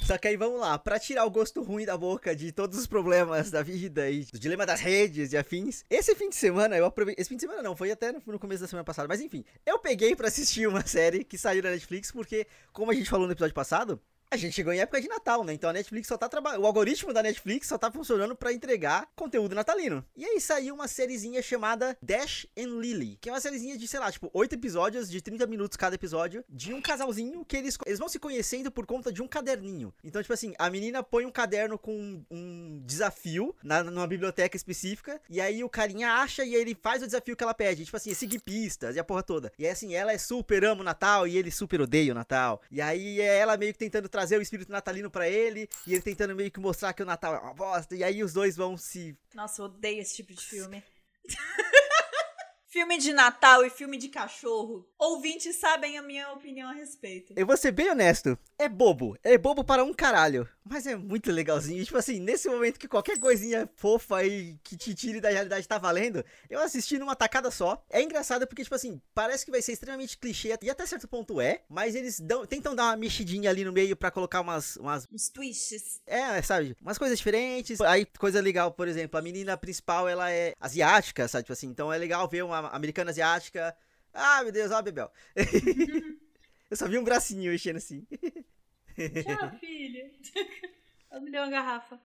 Só 0.04 0.18
que 0.18 0.28
aí 0.28 0.36
vamos 0.36 0.60
lá, 0.60 0.78
pra 0.78 0.98
tirar 1.00 1.24
o 1.24 1.30
gosto 1.30 1.62
ruim 1.62 1.84
da 1.86 1.96
boca 1.96 2.36
de 2.36 2.52
todos 2.52 2.78
os 2.78 2.86
problemas 2.86 3.50
da 3.50 3.62
vida 3.62 4.08
e 4.10 4.24
do 4.26 4.38
dilema 4.38 4.64
das 4.66 4.80
redes 4.80 5.32
e 5.32 5.36
afins, 5.36 5.84
esse 5.90 6.14
fim 6.14 6.28
de 6.28 6.36
semana 6.36 6.76
eu 6.76 6.84
aproveitei. 6.84 7.20
Esse 7.20 7.28
fim 7.30 7.36
de 7.36 7.42
semana 7.42 7.62
não, 7.62 7.74
foi 7.74 7.90
até 7.90 8.12
no, 8.12 8.22
no 8.26 8.38
começo 8.38 8.60
da 8.60 8.68
semana 8.68 8.84
passada, 8.84 9.08
mas 9.08 9.20
enfim, 9.20 9.44
eu 9.64 9.78
peguei 9.78 10.14
pra 10.14 10.28
assistir 10.28 10.66
uma 10.68 10.84
série 10.86 11.24
que 11.24 11.36
saiu 11.38 11.62
na 11.62 11.70
Netflix, 11.70 12.12
porque, 12.12 12.46
como 12.72 12.90
a 12.90 12.94
gente 12.94 13.08
falou 13.10 13.26
no 13.26 13.32
episódio 13.32 13.54
passado, 13.54 14.00
a 14.30 14.36
gente 14.36 14.54
chegou 14.54 14.72
em 14.72 14.80
época 14.80 15.00
de 15.00 15.08
Natal, 15.08 15.44
né? 15.44 15.52
Então 15.52 15.70
a 15.70 15.72
Netflix 15.72 16.08
só 16.08 16.16
tá 16.16 16.28
trabalhando. 16.28 16.62
O 16.62 16.66
algoritmo 16.66 17.12
da 17.12 17.22
Netflix 17.22 17.68
só 17.68 17.78
tá 17.78 17.90
funcionando 17.90 18.34
pra 18.34 18.52
entregar 18.52 19.08
conteúdo 19.14 19.54
natalino. 19.54 20.04
E 20.16 20.24
aí 20.24 20.40
saiu 20.40 20.74
uma 20.74 20.88
sériezinha 20.88 21.40
chamada 21.40 21.96
Dash 22.02 22.46
and 22.58 22.80
Lily, 22.80 23.18
que 23.20 23.28
é 23.28 23.32
uma 23.32 23.40
sériezinha 23.40 23.78
de, 23.78 23.86
sei 23.86 24.00
lá, 24.00 24.10
tipo, 24.10 24.30
oito 24.34 24.54
episódios 24.54 25.08
de 25.08 25.20
30 25.20 25.46
minutos 25.46 25.76
cada 25.76 25.94
episódio, 25.94 26.44
de 26.48 26.74
um 26.74 26.82
casalzinho 26.82 27.44
que 27.44 27.56
eles, 27.56 27.78
eles 27.86 27.98
vão 27.98 28.08
se 28.08 28.18
conhecendo 28.18 28.70
por 28.70 28.84
conta 28.84 29.12
de 29.12 29.22
um 29.22 29.28
caderninho. 29.28 29.94
Então, 30.02 30.20
tipo 30.20 30.34
assim, 30.34 30.54
a 30.58 30.68
menina 30.68 31.02
põe 31.02 31.24
um 31.24 31.30
caderno 31.30 31.78
com 31.78 32.24
um 32.30 32.82
desafio 32.84 33.54
na, 33.62 33.82
numa 33.84 34.06
biblioteca 34.06 34.56
específica, 34.56 35.20
e 35.30 35.40
aí 35.40 35.62
o 35.62 35.68
carinha 35.68 36.12
acha 36.14 36.44
e 36.44 36.54
aí 36.54 36.60
ele 36.60 36.76
faz 36.80 37.02
o 37.02 37.06
desafio 37.06 37.36
que 37.36 37.44
ela 37.44 37.54
pede. 37.54 37.84
Tipo 37.84 37.96
assim, 37.96 38.12
seguir 38.12 38.40
pistas 38.40 38.96
e 38.96 38.98
a 38.98 39.04
porra 39.04 39.22
toda. 39.22 39.52
E 39.58 39.64
aí, 39.64 39.70
assim, 39.70 39.94
ela 39.94 40.12
é 40.12 40.18
super 40.18 40.64
ama 40.64 40.80
o 40.80 40.84
Natal 40.84 41.26
e 41.26 41.36
ele 41.36 41.50
super 41.50 41.80
odeia 41.80 42.12
o 42.12 42.14
Natal. 42.14 42.60
E 42.70 42.80
aí 42.80 43.20
é 43.20 43.38
ela 43.38 43.56
meio 43.56 43.72
que 43.72 43.78
tentando 43.78 44.08
trazer 44.16 44.38
o 44.38 44.42
espírito 44.42 44.72
natalino 44.72 45.10
pra 45.10 45.28
ele, 45.28 45.68
e 45.86 45.92
ele 45.92 46.00
tentando 46.00 46.34
meio 46.34 46.50
que 46.50 46.58
mostrar 46.58 46.94
que 46.94 47.02
o 47.02 47.06
Natal 47.06 47.34
é 47.34 47.38
uma 47.38 47.52
bosta, 47.52 47.94
e 47.94 48.02
aí 48.02 48.24
os 48.24 48.32
dois 48.32 48.56
vão 48.56 48.74
se. 48.74 49.14
Nossa, 49.34 49.60
eu 49.60 49.66
odeio 49.66 50.00
esse 50.00 50.16
tipo 50.16 50.32
de 50.32 50.40
filme. 50.40 50.82
filme 52.76 52.98
de 52.98 53.10
Natal 53.14 53.64
e 53.64 53.70
filme 53.70 53.96
de 53.96 54.10
cachorro. 54.10 54.86
Ouvintes 54.98 55.56
sabem 55.56 55.96
a 55.96 56.02
minha 56.02 56.30
opinião 56.32 56.68
a 56.68 56.74
respeito. 56.74 57.32
Eu 57.34 57.46
vou 57.46 57.56
ser 57.56 57.72
bem 57.72 57.88
honesto, 57.88 58.38
é 58.58 58.68
bobo, 58.68 59.16
é 59.22 59.38
bobo 59.38 59.64
para 59.64 59.82
um 59.82 59.94
caralho, 59.94 60.46
mas 60.62 60.86
é 60.86 60.94
muito 60.94 61.32
legalzinho. 61.32 61.82
Tipo 61.82 61.96
assim, 61.96 62.20
nesse 62.20 62.50
momento 62.50 62.78
que 62.78 62.86
qualquer 62.86 63.18
coisinha 63.18 63.66
fofa 63.76 64.22
e 64.24 64.58
que 64.62 64.76
te 64.76 64.94
tire 64.94 65.22
da 65.22 65.30
realidade 65.30 65.66
tá 65.66 65.78
valendo, 65.78 66.22
eu 66.50 66.60
assisti 66.60 66.98
numa 66.98 67.16
tacada 67.16 67.50
só. 67.50 67.82
É 67.88 68.02
engraçado 68.02 68.46
porque, 68.46 68.62
tipo 68.62 68.74
assim, 68.74 69.00
parece 69.14 69.46
que 69.46 69.50
vai 69.50 69.62
ser 69.62 69.72
extremamente 69.72 70.18
clichê, 70.18 70.54
e 70.60 70.68
até 70.68 70.84
certo 70.84 71.08
ponto 71.08 71.40
é, 71.40 71.62
mas 71.70 71.94
eles 71.94 72.20
dão, 72.20 72.44
tentam 72.44 72.74
dar 72.74 72.84
uma 72.84 72.96
mexidinha 72.96 73.48
ali 73.48 73.64
no 73.64 73.72
meio 73.72 73.96
pra 73.96 74.10
colocar 74.10 74.42
umas, 74.42 74.76
umas 74.76 75.08
Uns 75.10 75.30
twists. 75.30 76.02
É, 76.06 76.42
sabe? 76.42 76.76
Umas 76.82 76.98
coisas 76.98 77.16
diferentes. 77.16 77.80
Aí, 77.80 78.04
coisa 78.18 78.38
legal, 78.38 78.70
por 78.70 78.86
exemplo, 78.86 79.18
a 79.18 79.22
menina 79.22 79.56
principal, 79.56 80.06
ela 80.06 80.30
é 80.30 80.54
asiática, 80.60 81.26
sabe? 81.26 81.44
Tipo 81.44 81.54
assim, 81.54 81.68
então 81.68 81.90
é 81.90 81.96
legal 81.96 82.28
ver 82.28 82.44
uma 82.44 82.65
americana 82.72 83.10
asiática. 83.10 83.76
Ah, 84.12 84.42
meu 84.42 84.52
Deus, 84.52 84.70
ó, 84.70 84.80
Bebel. 84.82 85.10
Eu 86.70 86.76
só 86.76 86.88
vi 86.88 86.98
um 86.98 87.04
bracinho 87.04 87.52
mexendo 87.52 87.76
assim. 87.76 88.06
Tchau, 88.96 89.58
filho. 89.60 90.10
Ela 91.10 91.20
me 91.20 91.30
deu 91.30 91.42
uma 91.42 91.50
garrafa. 91.50 92.00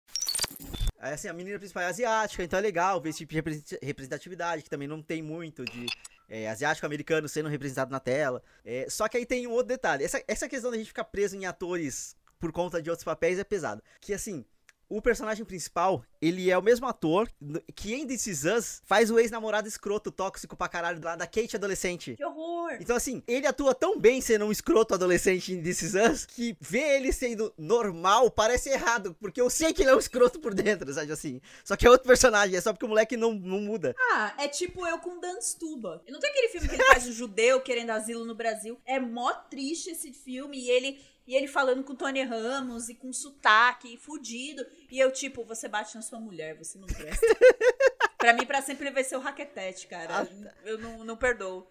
Aí, 1.00 1.14
assim, 1.14 1.28
a 1.28 1.34
menina 1.34 1.58
principal 1.58 1.84
é 1.84 1.88
asiática, 1.88 2.44
então 2.44 2.60
é 2.60 2.62
legal 2.62 3.02
ver 3.02 3.10
esse 3.10 3.20
tipo 3.20 3.32
de 3.32 3.38
represent- 3.38 3.80
representatividade, 3.82 4.62
que 4.62 4.70
também 4.70 4.88
não 4.88 5.02
tem 5.02 5.22
muito 5.22 5.66
de 5.66 5.88
é, 6.30 6.48
asiático-americano 6.48 7.28
sendo 7.28 7.50
representado 7.50 7.92
na 7.92 8.00
tela. 8.00 8.44
É, 8.64 8.88
só 8.90 9.08
que 9.08 9.18
aí 9.18 9.26
tem 9.26 9.48
um 9.48 9.52
outro 9.52 9.68
detalhe. 9.68 10.04
Essa, 10.04 10.24
essa 10.28 10.48
questão 10.48 10.70
da 10.70 10.78
gente 10.78 10.88
ficar 10.88 11.06
preso 11.06 11.36
em 11.36 11.46
atores 11.46 12.16
por 12.40 12.52
conta 12.52 12.82
de 12.82 12.90
outros 12.90 13.04
papéis 13.04 13.40
é 13.40 13.44
pesado. 13.44 13.82
Que, 14.00 14.14
assim, 14.14 14.46
o 14.92 15.02
personagem 15.02 15.46
principal, 15.46 16.04
ele 16.22 16.52
é 16.52 16.58
o 16.58 16.62
mesmo 16.62 16.86
ator 16.86 17.30
que 17.74 17.94
em 17.94 18.06
This 18.06 18.28
Is 18.28 18.44
Us 18.44 18.82
faz 18.86 19.10
o 19.10 19.18
ex-namorado 19.18 19.68
escroto, 19.68 20.12
tóxico 20.12 20.56
pra 20.56 20.68
caralho 20.68 21.02
lá 21.04 21.16
da 21.16 21.26
Kate 21.26 21.56
adolescente. 21.56 22.16
Que 22.16 22.26
horror! 22.26 22.74
Então, 22.80 22.96
assim, 22.96 23.24
ele 23.28 23.48
atua 23.48 23.74
tão 23.74 23.98
bem 23.98 24.20
sendo 24.20 24.46
um 24.46 24.52
escroto 24.52 24.94
adolescente 24.94 25.54
em 25.54 25.62
This 25.62 25.82
Is 25.82 25.94
Us 25.94 26.26
que 26.26 26.58
ver 26.60 26.98
ele 26.98 27.14
sendo 27.14 27.54
normal 27.58 28.30
parece 28.30 28.70
errado, 28.70 29.16
porque 29.20 29.40
eu 29.40 29.50
sei 29.50 29.74
que 29.74 29.82
ele 29.82 29.92
é 29.92 29.96
um 29.96 30.00
escroto 30.00 30.40
por 30.40 30.54
dentro, 30.54 30.92
sabe 30.94 31.12
assim? 31.12 31.42
Só 31.64 31.76
que 31.76 31.88
é 31.88 31.90
outro 31.90 32.08
personagem, 32.08 32.56
é 32.56 32.62
só 32.62 32.74
porque 32.74 32.86
o 32.86 32.90
moleque 32.90 33.16
não, 33.16 33.34
não 33.34 33.62
muda. 33.62 33.96
Ah, 34.12 34.34
é 34.38 34.48
tipo 34.48 34.86
eu 34.86 35.00
com 35.00 35.20
Dan 35.20 35.40
Stuba. 35.42 36.04
Não 36.10 36.20
tem 36.20 36.30
aquele 36.30 36.50
filme 36.50 36.68
que 36.68 36.76
ele 36.76 36.84
faz 36.86 37.08
o 37.08 37.14
judeu 37.14 37.62
querendo 37.62 37.92
asilo 37.92 38.26
no 38.26 38.36
Brasil. 38.36 38.80
É 38.86 39.00
mó 39.00 39.32
triste 39.32 39.92
esse 39.92 40.12
filme. 40.12 40.58
E 40.60 40.70
ele, 40.70 41.00
e 41.32 41.36
ele 41.36 41.48
falando 41.48 41.82
com 41.86 41.96
Tony 41.96 42.22
Ramos 42.24 42.90
e 42.90 42.94
com 42.94 43.14
sotaque, 43.14 43.96
fudido. 43.96 44.68
E 44.92 45.00
eu, 45.00 45.10
tipo, 45.10 45.46
você 45.46 45.70
bate 45.70 45.96
na 45.96 46.02
sua 46.02 46.20
mulher, 46.20 46.58
você 46.58 46.78
não 46.78 46.88
presta. 46.88 47.26
pra 48.20 48.34
mim, 48.34 48.46
pra 48.46 48.62
sempre 48.62 48.84
ele 48.84 48.94
vai 48.94 49.02
ser 49.06 49.16
o 49.16 49.22
raquetete, 49.22 49.88
cara. 49.88 50.28
Eu 50.66 50.78
não, 50.78 51.06
não 51.06 51.16
perdoo. 51.16 51.66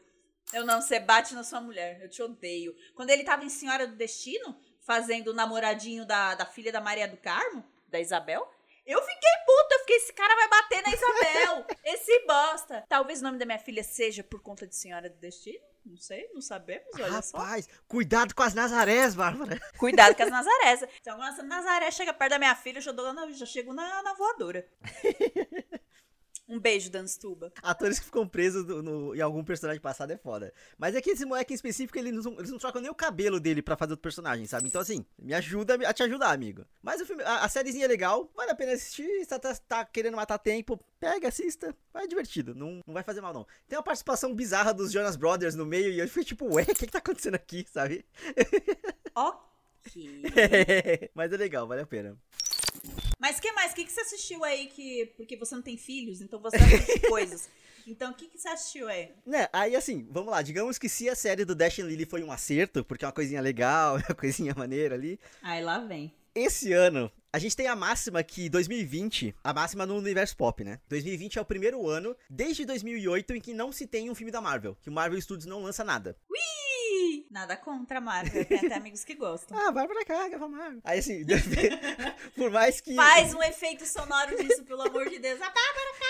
Eu 0.50 0.64
não, 0.64 0.80
você 0.80 0.98
bate 0.98 1.34
na 1.34 1.44
sua 1.44 1.60
mulher. 1.60 2.00
Eu 2.00 2.08
te 2.08 2.22
odeio. 2.22 2.74
Quando 2.94 3.10
ele 3.10 3.22
tava 3.22 3.44
em 3.44 3.50
Senhora 3.50 3.86
do 3.86 3.96
Destino, 3.96 4.58
fazendo 4.80 5.28
o 5.28 5.34
namoradinho 5.34 6.06
da, 6.06 6.34
da 6.34 6.46
filha 6.46 6.72
da 6.72 6.80
Maria 6.80 7.06
do 7.06 7.18
Carmo, 7.18 7.62
da 7.86 8.00
Isabel, 8.00 8.50
eu 8.86 8.98
fiquei 9.02 9.30
puta. 9.44 9.74
Eu 9.74 9.78
fiquei, 9.80 9.96
esse 9.96 10.12
cara 10.14 10.34
vai 10.36 10.48
bater 10.48 10.82
na 10.82 10.94
Isabel. 10.94 11.66
esse 11.84 12.18
bosta. 12.20 12.82
Talvez 12.88 13.20
o 13.20 13.24
nome 13.24 13.38
da 13.38 13.44
minha 13.44 13.58
filha 13.58 13.84
seja 13.84 14.24
por 14.24 14.40
conta 14.40 14.66
de 14.66 14.74
Senhora 14.74 15.10
do 15.10 15.18
Destino. 15.18 15.60
Não 15.84 15.96
sei, 15.96 16.28
não 16.34 16.40
sabemos, 16.42 16.86
olha 16.94 17.22
só. 17.22 17.38
Rapaz, 17.38 17.68
cuidado 17.88 18.34
com 18.34 18.42
as 18.42 18.52
Nazarés, 18.54 19.14
Bárbara. 19.14 19.58
Cuidado 19.78 20.14
com 20.14 20.22
as 20.22 20.30
Nazarés. 20.30 20.84
Então, 21.00 21.16
quando 21.16 21.40
a 21.40 21.42
Nazaré 21.42 21.90
chega 21.90 22.12
perto 22.12 22.30
da 22.32 22.38
minha 22.38 22.54
filha, 22.54 22.78
eu 22.78 22.82
já, 22.82 22.92
dou 22.92 23.12
na- 23.12 23.30
já 23.32 23.46
chego 23.46 23.72
na, 23.72 24.02
na 24.02 24.12
voadora. 24.14 24.68
Um 26.50 26.58
beijo, 26.58 26.90
Dan 26.90 27.06
Stuba. 27.06 27.52
Atores 27.62 28.00
que 28.00 28.06
ficam 28.06 28.26
presos 28.26 28.66
no- 28.66 28.82
no- 28.82 29.14
em 29.14 29.20
algum 29.20 29.44
personagem 29.44 29.80
passado 29.80 30.10
é 30.10 30.16
foda. 30.16 30.52
Mas 30.76 30.96
é 30.96 31.00
que 31.00 31.10
esse 31.10 31.24
moleque 31.24 31.52
em 31.52 31.54
específico, 31.54 31.96
ele 31.96 32.10
não, 32.10 32.32
eles 32.32 32.50
não 32.50 32.58
trocam 32.58 32.82
nem 32.82 32.90
o 32.90 32.94
cabelo 32.94 33.38
dele 33.38 33.62
pra 33.62 33.76
fazer 33.76 33.92
outro 33.92 34.02
personagem, 34.02 34.44
sabe? 34.46 34.66
Então, 34.66 34.80
assim, 34.80 35.06
me 35.16 35.32
ajuda 35.32 35.74
a 35.88 35.92
te 35.94 36.02
ajudar, 36.02 36.32
amigo. 36.32 36.66
Mas 36.82 37.00
o 37.00 37.06
filme, 37.06 37.22
a, 37.22 37.44
a 37.44 37.48
sériezinha 37.48 37.84
é 37.84 37.88
legal, 37.88 38.28
vale 38.34 38.50
a 38.50 38.54
pena 38.56 38.72
assistir. 38.72 39.06
Se 39.20 39.26
tá, 39.26 39.38
tá, 39.38 39.54
tá 39.54 39.84
querendo 39.84 40.16
matar 40.16 40.38
tempo, 40.38 40.76
pega, 40.98 41.28
assista. 41.28 41.72
Vai 41.92 42.08
divertido, 42.08 42.52
não, 42.52 42.80
não 42.84 42.94
vai 42.94 43.04
fazer 43.04 43.20
mal, 43.20 43.32
não. 43.32 43.46
Tem 43.68 43.78
uma 43.78 43.84
participação 43.84 44.34
bizarra 44.34 44.74
dos 44.74 44.90
Jonas 44.90 45.14
Brothers 45.14 45.54
no 45.54 45.64
meio 45.64 45.92
e 45.92 46.00
eu 46.00 46.08
fui 46.08 46.24
tipo, 46.24 46.52
ué, 46.52 46.62
o 46.64 46.66
que, 46.66 46.74
que 46.74 46.86
tá 46.92 46.98
acontecendo 46.98 47.36
aqui, 47.36 47.64
sabe? 47.72 48.04
Ok. 49.14 50.22
Mas 51.14 51.32
é 51.32 51.36
legal, 51.36 51.68
vale 51.68 51.82
a 51.82 51.86
pena. 51.86 52.16
Mas 53.20 53.38
o 53.38 53.42
que 53.42 53.52
mais? 53.52 53.72
O 53.72 53.74
que, 53.74 53.84
que 53.84 53.92
você 53.92 54.00
assistiu 54.00 54.42
aí 54.42 54.66
que. 54.66 55.12
Porque 55.16 55.36
você 55.36 55.54
não 55.54 55.62
tem 55.62 55.76
filhos, 55.76 56.20
então 56.20 56.40
você 56.40 56.56
assiste 56.56 57.00
coisas. 57.08 57.48
Então, 57.86 58.10
o 58.12 58.14
que, 58.14 58.28
que 58.28 58.38
você 58.38 58.48
assistiu 58.48 58.88
aí? 58.88 59.10
Né, 59.26 59.48
aí 59.52 59.74
assim, 59.74 60.06
vamos 60.10 60.30
lá, 60.30 60.42
digamos 60.42 60.78
que 60.78 60.88
se 60.88 61.08
a 61.08 61.14
série 61.14 61.44
do 61.44 61.54
Dash 61.54 61.78
and 61.78 61.86
Lily 61.86 62.04
foi 62.04 62.22
um 62.22 62.30
acerto, 62.30 62.84
porque 62.84 63.04
é 63.04 63.08
uma 63.08 63.12
coisinha 63.12 63.40
legal, 63.40 63.98
é 63.98 64.02
uma 64.08 64.14
coisinha 64.14 64.54
maneira 64.54 64.94
ali, 64.94 65.18
Aí 65.42 65.62
lá 65.62 65.78
vem. 65.78 66.12
esse 66.34 66.72
ano, 66.72 67.10
a 67.32 67.38
gente 67.38 67.56
tem 67.56 67.66
a 67.66 67.74
máxima 67.74 68.22
que 68.22 68.48
2020, 68.50 69.34
a 69.42 69.52
máxima 69.54 69.86
no 69.86 69.96
universo 69.96 70.36
pop, 70.36 70.62
né? 70.62 70.78
2020 70.88 71.38
é 71.38 71.42
o 71.42 71.44
primeiro 71.44 71.88
ano, 71.88 72.14
desde 72.28 72.64
2008, 72.66 73.34
em 73.34 73.40
que 73.40 73.54
não 73.54 73.72
se 73.72 73.86
tem 73.86 74.10
um 74.10 74.14
filme 74.14 74.30
da 74.30 74.40
Marvel, 74.42 74.76
que 74.82 74.90
o 74.90 74.92
Marvel 74.92 75.20
Studios 75.20 75.46
não 75.46 75.62
lança 75.62 75.82
nada. 75.82 76.16
Ih, 77.00 77.26
Nada 77.30 77.56
contra, 77.56 78.00
Marvel. 78.00 78.44
Tem 78.44 78.58
até 78.58 78.74
amigos 78.74 79.04
que 79.04 79.14
gostam. 79.14 79.56
Ah, 79.56 79.70
vai 79.70 79.86
pra 79.86 80.04
cá, 80.04 80.28
grava 80.28 80.48
Marvel. 80.48 80.80
Aí 80.84 80.98
assim, 80.98 81.24
por 82.36 82.50
mais 82.50 82.80
que... 82.80 82.94
Faz 82.94 83.32
um 83.34 83.42
efeito 83.42 83.86
sonoro 83.86 84.36
disso, 84.36 84.64
pelo 84.64 84.82
amor 84.82 85.08
de 85.08 85.18
Deus. 85.18 85.40
Ah, 85.40 85.52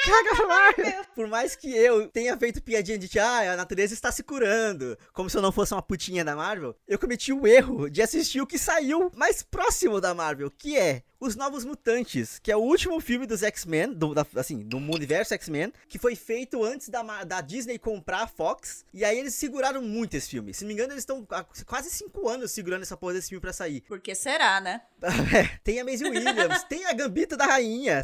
Caga 0.07 0.37
pra 0.37 0.46
Marvel. 0.48 1.05
Por 1.14 1.29
mais 1.29 1.55
que 1.55 1.70
eu 1.70 2.09
tenha 2.09 2.37
feito 2.37 2.62
piadinha 2.62 2.98
de 2.98 3.09
que 3.09 3.18
ah, 3.18 3.53
a 3.53 3.57
natureza 3.57 3.94
está 3.94 4.11
se 4.11 4.22
curando, 4.22 4.98
como 5.12 5.29
se 5.29 5.37
eu 5.37 5.42
não 5.42 5.53
fosse 5.53 5.74
uma 5.74 5.83
putinha 5.83 6.24
da 6.24 6.35
Marvel, 6.35 6.74
eu 6.88 6.98
cometi 6.98 7.33
o 7.33 7.46
erro 7.46 7.90
de 7.90 8.03
assistir 8.03 8.40
o 8.40 8.46
que 8.46 8.59
saiu 8.59 9.11
mais 9.14 9.42
próximo 9.42 10.00
da 10.00 10.14
Marvel, 10.14 10.50
que 10.50 10.76
é 10.76 11.03
Os 11.20 11.37
Novos 11.37 11.66
Mutantes, 11.66 12.38
que 12.42 12.50
é 12.50 12.56
o 12.56 12.61
último 12.61 12.98
filme 12.98 13.26
dos 13.26 13.42
X-Men, 13.42 13.92
do, 13.92 14.14
da- 14.14 14.26
assim, 14.37 14.61
do 14.61 14.78
universo 14.78 15.35
X-Men, 15.35 15.70
que 15.87 15.98
foi 15.98 16.16
feito 16.16 16.64
antes 16.64 16.88
da, 16.88 17.02
da 17.24 17.42
Disney 17.42 17.78
comprar 17.78 18.22
a 18.22 18.26
Fox, 18.26 18.87
e 18.92 19.04
aí 19.04 19.18
eles 19.18 19.35
seguraram 19.35 19.83
muito 19.83 20.16
esse 20.16 20.30
filme. 20.30 20.54
Se 20.54 20.64
não 20.64 20.68
me 20.68 20.74
engano, 20.74 20.92
eles 20.94 21.02
estão 21.02 21.26
há 21.30 21.44
quase 21.66 21.90
cinco 21.90 22.26
anos 22.26 22.50
segurando 22.52 22.83
essa 22.83 22.96
porra 22.96 23.12
desse 23.12 23.28
filme 23.28 23.40
pra 23.42 23.52
sair. 23.52 23.83
Por 23.83 24.00
que 24.00 24.14
será, 24.14 24.61
né? 24.62 24.80
tem 25.62 25.78
a 25.78 25.85
Maisie 25.85 26.09
Williams, 26.09 26.64
tem 26.64 26.87
a 26.87 26.92
Gambita 26.94 27.37
da 27.37 27.44
Rainha, 27.44 27.98
A 28.00 28.02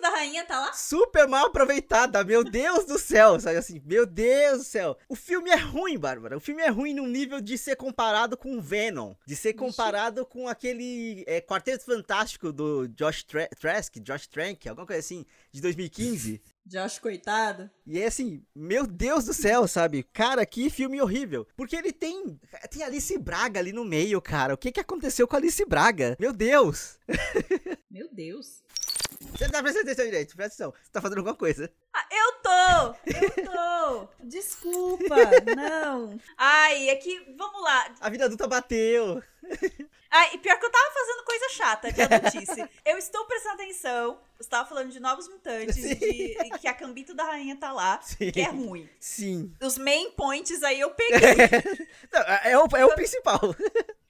Da 0.00 0.10
Rainha 0.10 0.44
tá 0.44 0.60
lá? 0.60 0.72
super 0.72 1.26
mal 1.26 1.46
aproveitada, 1.46 2.22
meu 2.22 2.44
Deus 2.44 2.84
do 2.84 2.98
céu, 2.98 3.40
sabe 3.40 3.56
assim, 3.56 3.80
meu 3.84 4.06
Deus 4.06 4.58
do 4.58 4.64
céu. 4.64 4.96
O 5.08 5.16
filme 5.16 5.50
é 5.50 5.56
ruim, 5.56 5.98
Bárbara, 5.98 6.36
o 6.36 6.40
filme 6.40 6.62
é 6.62 6.68
ruim 6.68 6.94
num 6.94 7.06
nível 7.06 7.40
de 7.40 7.56
ser 7.56 7.76
comparado 7.76 8.36
com 8.36 8.60
Venom, 8.60 9.14
de 9.26 9.34
ser 9.34 9.54
comparado 9.54 10.24
com 10.26 10.48
aquele 10.48 11.24
é, 11.26 11.40
Quarteto 11.40 11.84
Fantástico 11.84 12.52
do 12.52 12.86
Josh 12.88 13.24
Tra 13.24 13.48
Trask, 13.58 13.96
Josh 14.00 14.26
Trank, 14.26 14.68
alguma 14.68 14.86
coisa 14.86 15.00
assim, 15.00 15.24
de 15.50 15.60
2015. 15.60 16.42
Josh, 16.66 16.98
coitado. 16.98 17.70
E 17.86 18.00
é 18.00 18.06
assim, 18.06 18.42
meu 18.52 18.88
Deus 18.88 19.24
do 19.24 19.32
céu, 19.32 19.68
sabe? 19.68 20.02
Cara, 20.02 20.44
que 20.44 20.68
filme 20.68 21.00
horrível. 21.00 21.46
Porque 21.56 21.76
ele 21.76 21.92
tem. 21.92 22.40
Tem 22.68 22.82
Alice 22.82 23.16
Braga 23.18 23.60
ali 23.60 23.72
no 23.72 23.84
meio, 23.84 24.20
cara. 24.20 24.54
O 24.54 24.58
que 24.58 24.72
que 24.72 24.80
aconteceu 24.80 25.28
com 25.28 25.36
a 25.36 25.38
Alice 25.38 25.64
Braga? 25.64 26.16
Meu 26.18 26.32
Deus! 26.32 26.98
Meu 27.88 28.08
Deus. 28.12 28.64
Você 29.36 29.44
não 29.44 29.50
tá 29.50 29.62
prestando 29.62 29.84
atenção 29.84 30.04
direito, 30.06 30.34
presta 30.34 30.64
atenção. 30.64 30.80
Você 30.82 30.90
tá 30.90 31.00
fazendo 31.02 31.18
alguma 31.18 31.34
coisa. 31.34 31.70
Ah, 31.92 32.06
eu 32.10 32.32
tô! 32.42 32.94
Eu 33.06 33.44
tô! 33.44 34.08
Desculpa, 34.24 35.16
não. 35.54 36.18
Ai, 36.38 36.88
é 36.88 36.96
que, 36.96 37.34
vamos 37.36 37.62
lá. 37.62 37.94
A 38.00 38.08
vida 38.08 38.24
adulta 38.24 38.48
bateu. 38.48 39.22
Ai, 40.10 40.30
e 40.34 40.38
pior 40.38 40.58
que 40.58 40.64
eu 40.64 40.70
tava 40.70 40.90
fazendo 40.90 41.24
coisa 41.24 41.48
chata 41.50 41.92
de 41.92 42.00
adultice. 42.00 42.68
eu 42.84 42.96
estou 42.96 43.26
prestando 43.26 43.56
atenção. 43.56 44.18
Você 44.38 44.48
tava 44.48 44.68
falando 44.68 44.90
de 44.90 45.00
novos 45.00 45.28
mutantes, 45.28 45.76
de, 45.76 45.92
e 45.92 46.50
que 46.58 46.68
a 46.68 46.74
Cambito 46.74 47.14
da 47.14 47.24
Rainha 47.24 47.56
tá 47.56 47.72
lá, 47.72 48.00
Sim. 48.02 48.30
que 48.30 48.40
é 48.40 48.48
ruim. 48.50 48.88
Sim. 48.98 49.54
Os 49.60 49.76
main 49.76 50.10
points 50.12 50.62
aí 50.62 50.80
eu 50.80 50.90
peguei. 50.90 51.18
Não, 52.12 52.20
é, 52.20 52.58
o, 52.58 52.66
é 52.76 52.84
o 52.86 52.94
principal. 52.94 53.40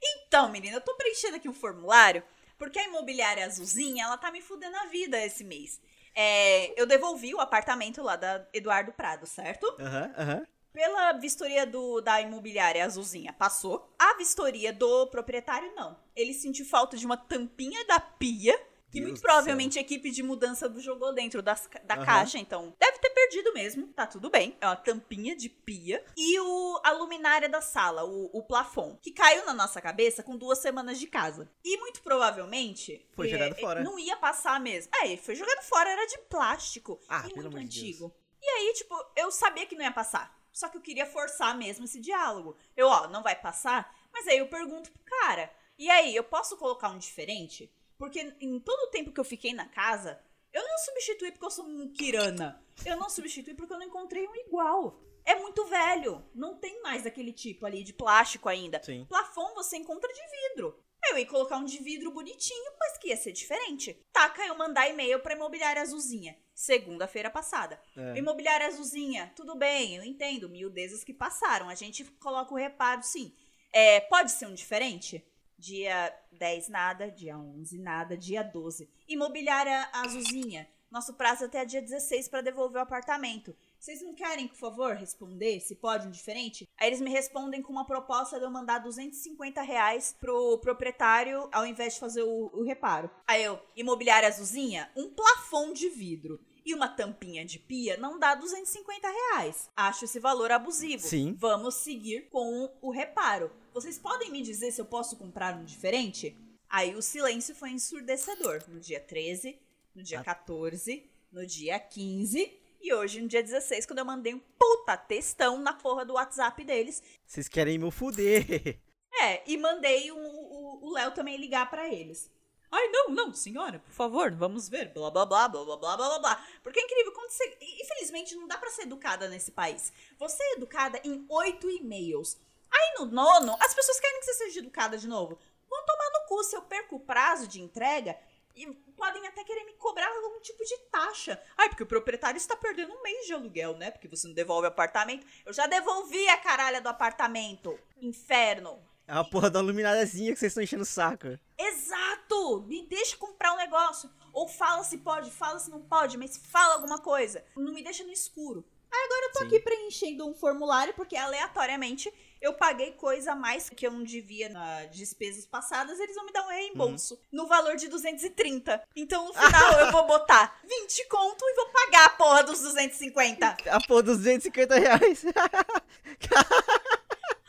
Então, 0.03 0.49
menina, 0.51 0.77
eu 0.77 0.81
tô 0.81 0.95
preenchendo 0.95 1.37
aqui 1.37 1.49
um 1.49 1.55
formulário, 1.55 2.23
porque 2.59 2.79
a 2.79 2.85
imobiliária 2.85 3.45
azulzinha, 3.45 4.05
ela 4.05 4.17
tá 4.17 4.31
me 4.31 4.41
fudendo 4.41 4.77
a 4.77 4.87
vida 4.87 5.23
esse 5.25 5.45
mês. 5.45 5.81
É, 6.15 6.81
eu 6.81 6.87
devolvi 6.87 7.35
o 7.35 7.41
apartamento 7.41 8.03
lá 8.03 8.17
da 8.17 8.47
Eduardo 8.53 8.93
Prado, 8.93 9.27
certo? 9.27 9.67
Aham, 9.79 10.15
aham. 10.17 10.47
Pela 10.73 11.13
vistoria 11.13 11.67
do, 11.67 12.01
da 12.01 12.21
imobiliária 12.21 12.85
azulzinha, 12.85 13.33
passou. 13.33 13.95
A 13.99 14.15
vistoria 14.17 14.73
do 14.73 15.07
proprietário, 15.07 15.75
não. 15.75 15.99
Ele 16.15 16.35
sentiu 16.35 16.67
falta 16.67 16.97
de 16.97 17.07
uma 17.07 17.17
tampinha 17.17 17.87
da 17.87 17.99
pia, 17.99 18.59
que 18.97 19.01
Deus 19.01 19.11
muito 19.11 19.23
provavelmente 19.23 19.79
a 19.79 19.83
equipe 19.83 20.11
de 20.11 20.23
mudança 20.23 20.73
jogou 20.81 21.13
dentro 21.15 21.43
das 21.43 21.69
da 21.85 21.95
Aham. 21.95 22.05
caixa, 22.05 22.39
então 22.39 22.75
deve 22.79 22.99
ter 22.99 23.11
perdido 23.11 23.53
mesmo, 23.53 23.89
tá 23.89 24.07
tudo 24.07 24.31
bem. 24.31 24.57
É 24.61 24.67
uma 24.67 24.77
tampinha 24.77 25.37
de 25.37 25.49
pia. 25.49 26.05
E 26.17 26.41
o, 26.41 26.81
a 26.83 26.93
luminária 26.93 27.49
da 27.49 27.61
sala, 27.61 28.05
o, 28.05 28.31
o 28.33 28.43
plafon, 28.43 28.99
que 29.03 29.13
caiu 29.13 29.45
na 29.45 29.53
nossa 29.53 29.81
cabeça 29.81 30.23
com 30.23 30.37
duas 30.37 30.59
semanas 30.59 30.99
de 30.99 31.07
casa. 31.07 31.51
E 31.65 31.77
muito 31.79 32.03
provavelmente... 32.03 33.07
Foi 33.13 33.27
é, 33.27 33.31
jogado 33.31 33.53
é, 33.53 33.61
fora. 33.61 33.83
Não 33.83 33.99
ia 33.99 34.17
passar 34.17 34.61
mesmo. 34.61 34.91
É, 35.03 35.17
foi 35.17 35.35
jogado 35.35 35.63
fora, 35.63 35.91
era 35.91 36.07
de 36.07 36.19
plástico. 36.31 36.99
Ah, 37.09 37.27
e 37.29 37.35
muito 37.35 37.43
de 37.43 37.49
Deus. 37.49 37.65
antigo. 37.65 38.15
E 38.41 38.49
aí, 38.49 38.73
tipo, 38.75 38.95
eu 39.17 39.31
sabia 39.31 39.67
que 39.67 39.75
não 39.75 39.85
ia 39.85 39.93
passar. 39.93 40.35
Só 40.53 40.69
que 40.69 40.77
eu 40.77 40.81
queria 40.83 41.05
forçar 41.05 41.57
mesmo 41.57 41.85
esse 41.85 42.01
diálogo. 42.01 42.57
Eu, 42.77 42.89
ó, 42.89 43.09
não 43.09 43.23
vai 43.23 43.37
passar? 43.37 43.95
Mas 44.13 44.27
aí 44.27 44.39
eu 44.39 44.49
pergunto 44.49 44.91
pro 44.91 45.03
cara. 45.05 45.53
E 45.79 45.91
aí, 45.91 46.17
eu 46.17 46.25
posso 46.25 46.57
colocar 46.57 46.89
um 46.89 46.99
diferente? 46.99 47.71
Porque 47.99 48.35
em 48.41 48.61
todo 48.61 48.81
o 48.85 48.91
tempo 48.91 49.13
que 49.13 49.21
eu 49.21 49.25
fiquei 49.25 49.55
na 49.55 49.67
casa, 49.67 50.21
eu 50.53 50.63
não 50.67 50.79
substituí 50.79 51.31
porque 51.33 51.47
eu 51.47 51.51
sou 51.51 51.67
um 51.67 51.93
kirana. 51.93 52.63
Eu 52.85 52.97
não 52.97 53.09
substituí 53.09 53.55
porque 53.55 53.73
eu 53.73 53.79
não 53.79 53.87
encontrei 53.87 54.27
um 54.27 54.35
igual. 54.35 55.03
É 55.25 55.35
muito 55.35 55.65
velho. 55.67 56.25
Não 56.35 56.57
tem 56.57 56.81
mais 56.83 57.05
daquele 57.05 57.33
tipo 57.33 57.67
ali 57.67 57.83
de 57.83 57.93
plástico 57.93 58.49
ainda. 58.49 58.83
Sim. 58.83 59.05
Plafon 59.07 59.55
você 59.55 59.77
encontra 59.77 60.11
de 60.13 60.21
vidro. 60.49 60.79
Eu 61.11 61.19
ia 61.19 61.27
colocar 61.27 61.57
um 61.57 61.65
de 61.65 61.79
vidro 61.79 62.11
bonitinho, 62.11 62.73
mas 62.81 62.99
que 62.99 63.09
ia 63.09 63.17
ser 63.17 63.33
diferente. 63.33 64.01
Taca, 64.13 64.45
eu 64.45 64.57
mandar 64.57 64.89
e-mail 64.89 65.21
pra 65.21 65.35
imobiliária 65.35 65.83
azulzinha. 65.83 66.37
Segunda-feira 66.55 67.31
passada. 67.31 67.81
É. 67.97 68.19
Imobiliária 68.19 68.67
azulzinha, 68.67 69.33
tudo 69.37 69.55
bem, 69.57 69.97
eu 69.97 70.05
entendo. 70.05 70.49
Miudezas 70.49 71.05
que 71.05 71.13
passaram. 71.13 71.69
A 71.69 71.75
gente 71.75 72.05
coloca 72.19 72.53
o 72.53 72.57
reparo, 72.57 73.03
sim. 73.03 73.37
É, 73.73 74.01
pode 74.01 74.31
ser 74.33 74.47
um 74.47 74.55
diferente? 74.55 75.25
Dia 75.59 76.15
10 76.33 76.69
nada, 76.69 77.11
dia 77.11 77.39
11 77.39 77.79
nada, 77.79 78.17
dia 78.17 78.43
12. 78.43 78.89
Imobiliária 79.09 79.89
Azulzinha. 79.93 80.69
Nosso 80.91 81.15
prazo 81.15 81.45
é 81.45 81.47
até 81.47 81.65
dia 81.65 81.83
16 81.83 82.29
para 82.29 82.43
devolver 82.43 82.79
o 82.79 82.83
apartamento. 82.83 83.57
Vocês 83.79 84.01
não 84.03 84.15
querem, 84.15 84.47
por 84.47 84.57
favor, 84.57 84.95
responder 84.95 85.61
se 85.61 85.75
pode 85.75 86.07
um 86.07 86.11
diferente? 86.11 86.69
Aí 86.79 86.89
eles 86.89 87.01
me 87.01 87.11
respondem 87.11 87.61
com 87.61 87.73
uma 87.73 87.85
proposta 87.85 88.39
de 88.39 88.45
eu 88.45 88.51
mandar 88.51 88.79
250 88.79 89.63
reais 89.63 90.15
pro 90.19 90.59
proprietário 90.59 91.49
ao 91.53 91.67
invés 91.67 91.95
de 91.95 92.01
fazer 92.01 92.23
o, 92.23 92.51
o 92.53 92.63
reparo. 92.63 93.11
Aí 93.27 93.43
eu, 93.43 93.61
imobiliária 93.75 94.29
azulzinha, 94.29 94.91
um 94.97 95.11
plafon 95.11 95.73
de 95.73 95.89
vidro 95.89 96.41
e 96.67 96.75
uma 96.75 96.89
tampinha 96.89 97.45
de 97.45 97.59
pia 97.61 97.97
não 97.97 98.19
dá 98.19 98.35
250 98.35 99.09
reais. 99.09 99.71
Acho 99.77 100.05
esse 100.05 100.19
valor 100.19 100.51
abusivo. 100.51 101.07
Sim. 101.07 101.35
Vamos 101.39 101.77
seguir 101.77 102.29
com 102.29 102.69
o 102.83 102.91
reparo. 102.91 103.51
Vocês 103.73 103.99
podem 103.99 104.31
me 104.33 104.43
dizer 104.43 104.73
se 104.73 104.81
eu 104.81 104.85
posso 104.85 105.17
comprar 105.17 105.55
um 105.57 105.65
diferente? 105.65 106.37
Aí 106.69 106.97
o 106.97 107.01
silêncio 107.01 107.55
foi 107.55 107.71
ensurdecedor. 107.71 108.63
No 108.69 108.81
dia 108.81 108.99
13, 108.99 109.57
no 109.95 110.03
dia 110.03 110.23
14, 110.25 111.09
no 111.31 111.47
dia 111.47 111.79
15 111.79 112.53
e 112.83 112.93
hoje, 112.93 113.21
no 113.23 113.29
dia 113.29 113.43
16, 113.43 113.87
quando 113.87 114.01
eu 114.01 114.05
mandei 114.05 114.35
um 114.35 114.41
puta 114.59 114.97
textão 114.97 115.59
na 115.59 115.73
porra 115.73 116.05
do 116.05 116.15
WhatsApp 116.15 116.63
deles. 116.65 117.03
Vocês 117.25 117.49
querem 117.49 117.79
me 117.79 117.91
fuder. 117.93 118.79
É, 119.21 119.43
e 119.51 119.57
mandei 119.57 120.11
o- 120.13 120.91
Léo 120.93 121.13
também 121.13 121.37
ligar 121.37 121.69
pra 121.71 121.89
eles. 121.93 122.31
Ai, 122.71 122.89
não, 122.89 123.09
não, 123.11 123.33
senhora, 123.33 123.79
por 123.79 123.93
favor, 123.93 124.33
vamos 124.33 124.69
ver. 124.69 124.93
Blá, 124.93 125.11
blá, 125.11 125.25
blá, 125.25 125.49
blá, 125.49 125.65
blá, 125.65 125.77
blá, 125.77 125.97
blá, 125.97 126.19
blá. 126.19 126.47
Porque 126.63 126.81
é 126.81 126.83
incrível 126.83 127.13
quando 127.13 127.31
você. 127.31 127.59
Infelizmente, 127.81 128.35
não 128.35 128.47
dá 128.47 128.59
para 128.59 128.71
ser 128.71 128.83
educada 128.83 129.29
nesse 129.29 129.53
país. 129.53 129.93
Você 130.19 130.43
é 130.43 130.53
educada 130.55 131.01
em 131.05 131.25
oito 131.29 131.71
e-mails. 131.71 132.39
Aí 132.71 132.95
no 132.99 133.07
nono, 133.07 133.57
as 133.61 133.75
pessoas 133.75 134.01
querem 134.01 134.21
que 134.21 134.27
você 134.27 134.35
seja 134.35 134.59
educada 134.61 134.99
de 134.99 135.07
novo. 135.07 135.39
Vão 135.69 135.85
tomar 135.85 136.11
no 136.13 136.29
cu 136.29 136.43
se 136.45 136.57
eu 136.57 136.63
perco 136.63 136.97
o 136.97 137.01
prazo 137.01 137.47
de 137.47 137.61
entrega 137.61 138.19
e 138.55 138.67
podem 138.97 139.27
até 139.27 139.45
querer 139.45 139.65
me 139.65 139.75
cobrar 139.75 140.09
algum 140.09 140.41
tipo 140.41 140.65
de 140.65 140.77
taxa. 140.91 141.41
Ai, 141.57 141.69
porque 141.69 141.83
o 141.83 141.87
proprietário 141.87 142.39
está 142.39 142.57
perdendo 142.57 142.95
um 142.95 143.03
mês 143.03 143.27
de 143.27 143.35
aluguel, 143.35 143.77
né? 143.77 143.91
Porque 143.91 144.09
você 144.09 144.27
não 144.27 144.35
devolve 144.35 144.67
o 144.67 144.69
apartamento. 144.69 145.27
Eu 145.45 145.53
já 145.53 145.67
devolvi 145.67 146.27
a 146.29 146.39
caralha 146.39 146.81
do 146.81 146.89
apartamento. 146.89 147.79
Inferno. 147.99 148.83
É 149.09 149.13
uma 149.13 149.25
porra 149.25 149.49
da 149.49 149.61
iluminadazinha 149.61 150.33
que 150.33 150.39
vocês 150.39 150.51
estão 150.51 150.63
enchendo 150.63 150.83
o 150.83 150.87
saco. 150.87 151.39
Exato! 151.57 152.65
Me 152.67 152.87
deixa 152.87 153.17
comprar 153.17 153.53
um 153.55 153.57
negócio. 153.57 154.11
Ou 154.33 154.49
fala 154.49 154.83
se 154.83 154.99
pode, 154.99 155.31
fala 155.31 155.59
se 155.59 155.71
não 155.71 155.81
pode, 155.81 156.19
mas 156.19 156.37
fala 156.37 156.75
alguma 156.75 156.99
coisa. 156.99 157.45
Não 157.57 157.73
me 157.73 157.83
deixa 157.83 158.03
no 158.05 158.13
escuro. 158.13 158.65
Aí 158.93 159.05
agora 159.05 159.27
eu 159.27 159.33
tô 159.33 159.39
Sim. 159.41 159.47
aqui 159.47 159.61
preenchendo 159.61 160.27
um 160.27 160.35
formulário, 160.35 160.95
porque 160.95 161.17
aleatoriamente 161.17 162.13
eu 162.41 162.55
paguei 162.55 162.93
coisa 162.93 163.33
a 163.33 163.37
mais 163.37 163.69
que 163.69 163.87
eu 163.87 163.91
não 163.91 164.03
devia 164.03 164.49
nas 164.49 164.91
despesas 164.91 165.47
passadas, 165.47 165.99
eles 165.99 166.15
vão 166.15 166.27
me 166.27 166.33
dar 166.33 166.45
um 166.45 166.51
reembolso. 166.51 167.19
No 167.33 167.47
valor 167.47 167.77
de 167.77 167.89
230. 167.89 168.83
Então 168.95 169.27
no 169.27 169.35
final 169.35 169.81
eu 169.81 169.93
vou 169.93 170.07
botar 170.07 170.59
20 170.67 171.09
conto 171.09 171.45
e 171.45 171.55
vou 171.55 171.69
pagar 171.69 172.07
a 172.07 172.11
porra 172.11 172.43
dos 172.43 172.61
250. 172.61 173.57
A 173.71 173.81
porra 173.87 174.03
dos 174.03 174.19
250 174.19 174.75
reais. 174.77 175.25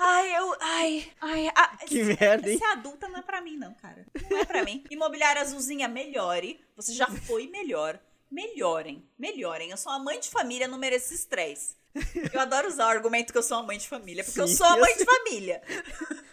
Ai, 0.09 0.37
eu. 0.37 0.55
Ai, 0.61 1.11
ai. 1.21 1.51
ah, 1.55 1.77
Que 1.85 2.03
ser- 2.05 2.17
merda, 2.19 2.49
hein? 2.49 2.57
Ser 2.57 2.63
adulta 2.65 3.07
não 3.09 3.19
é 3.19 3.21
pra 3.21 3.41
mim, 3.41 3.57
não, 3.57 3.73
cara. 3.73 4.05
Não 4.29 4.37
é 4.37 4.45
pra 4.45 4.63
mim. 4.63 4.83
Imobiliária 4.89 5.41
azulzinha, 5.41 5.87
melhore. 5.87 6.59
Você 6.75 6.93
já 6.93 7.07
foi 7.07 7.47
melhor. 7.47 7.99
Melhorem. 8.31 9.03
Melhorem. 9.17 9.69
Eu 9.71 9.77
sou 9.77 9.91
uma 9.91 9.99
mãe 9.99 10.19
de 10.19 10.29
família, 10.29 10.67
não 10.67 10.77
mereço 10.77 11.13
estresse. 11.13 11.75
Eu 12.31 12.39
adoro 12.39 12.67
usar 12.67 12.85
o 12.85 12.89
argumento 12.89 13.31
que 13.31 13.37
eu 13.39 13.43
sou 13.43 13.57
uma 13.57 13.63
mãe 13.67 13.77
de 13.77 13.87
família, 13.87 14.23
porque 14.23 14.39
eu 14.39 14.47
Sim, 14.47 14.55
sou 14.55 14.67
uma 14.67 14.75
eu 14.77 14.81
mãe 14.81 14.93
sei. 14.95 15.05
de 15.05 15.11
família. 15.11 15.61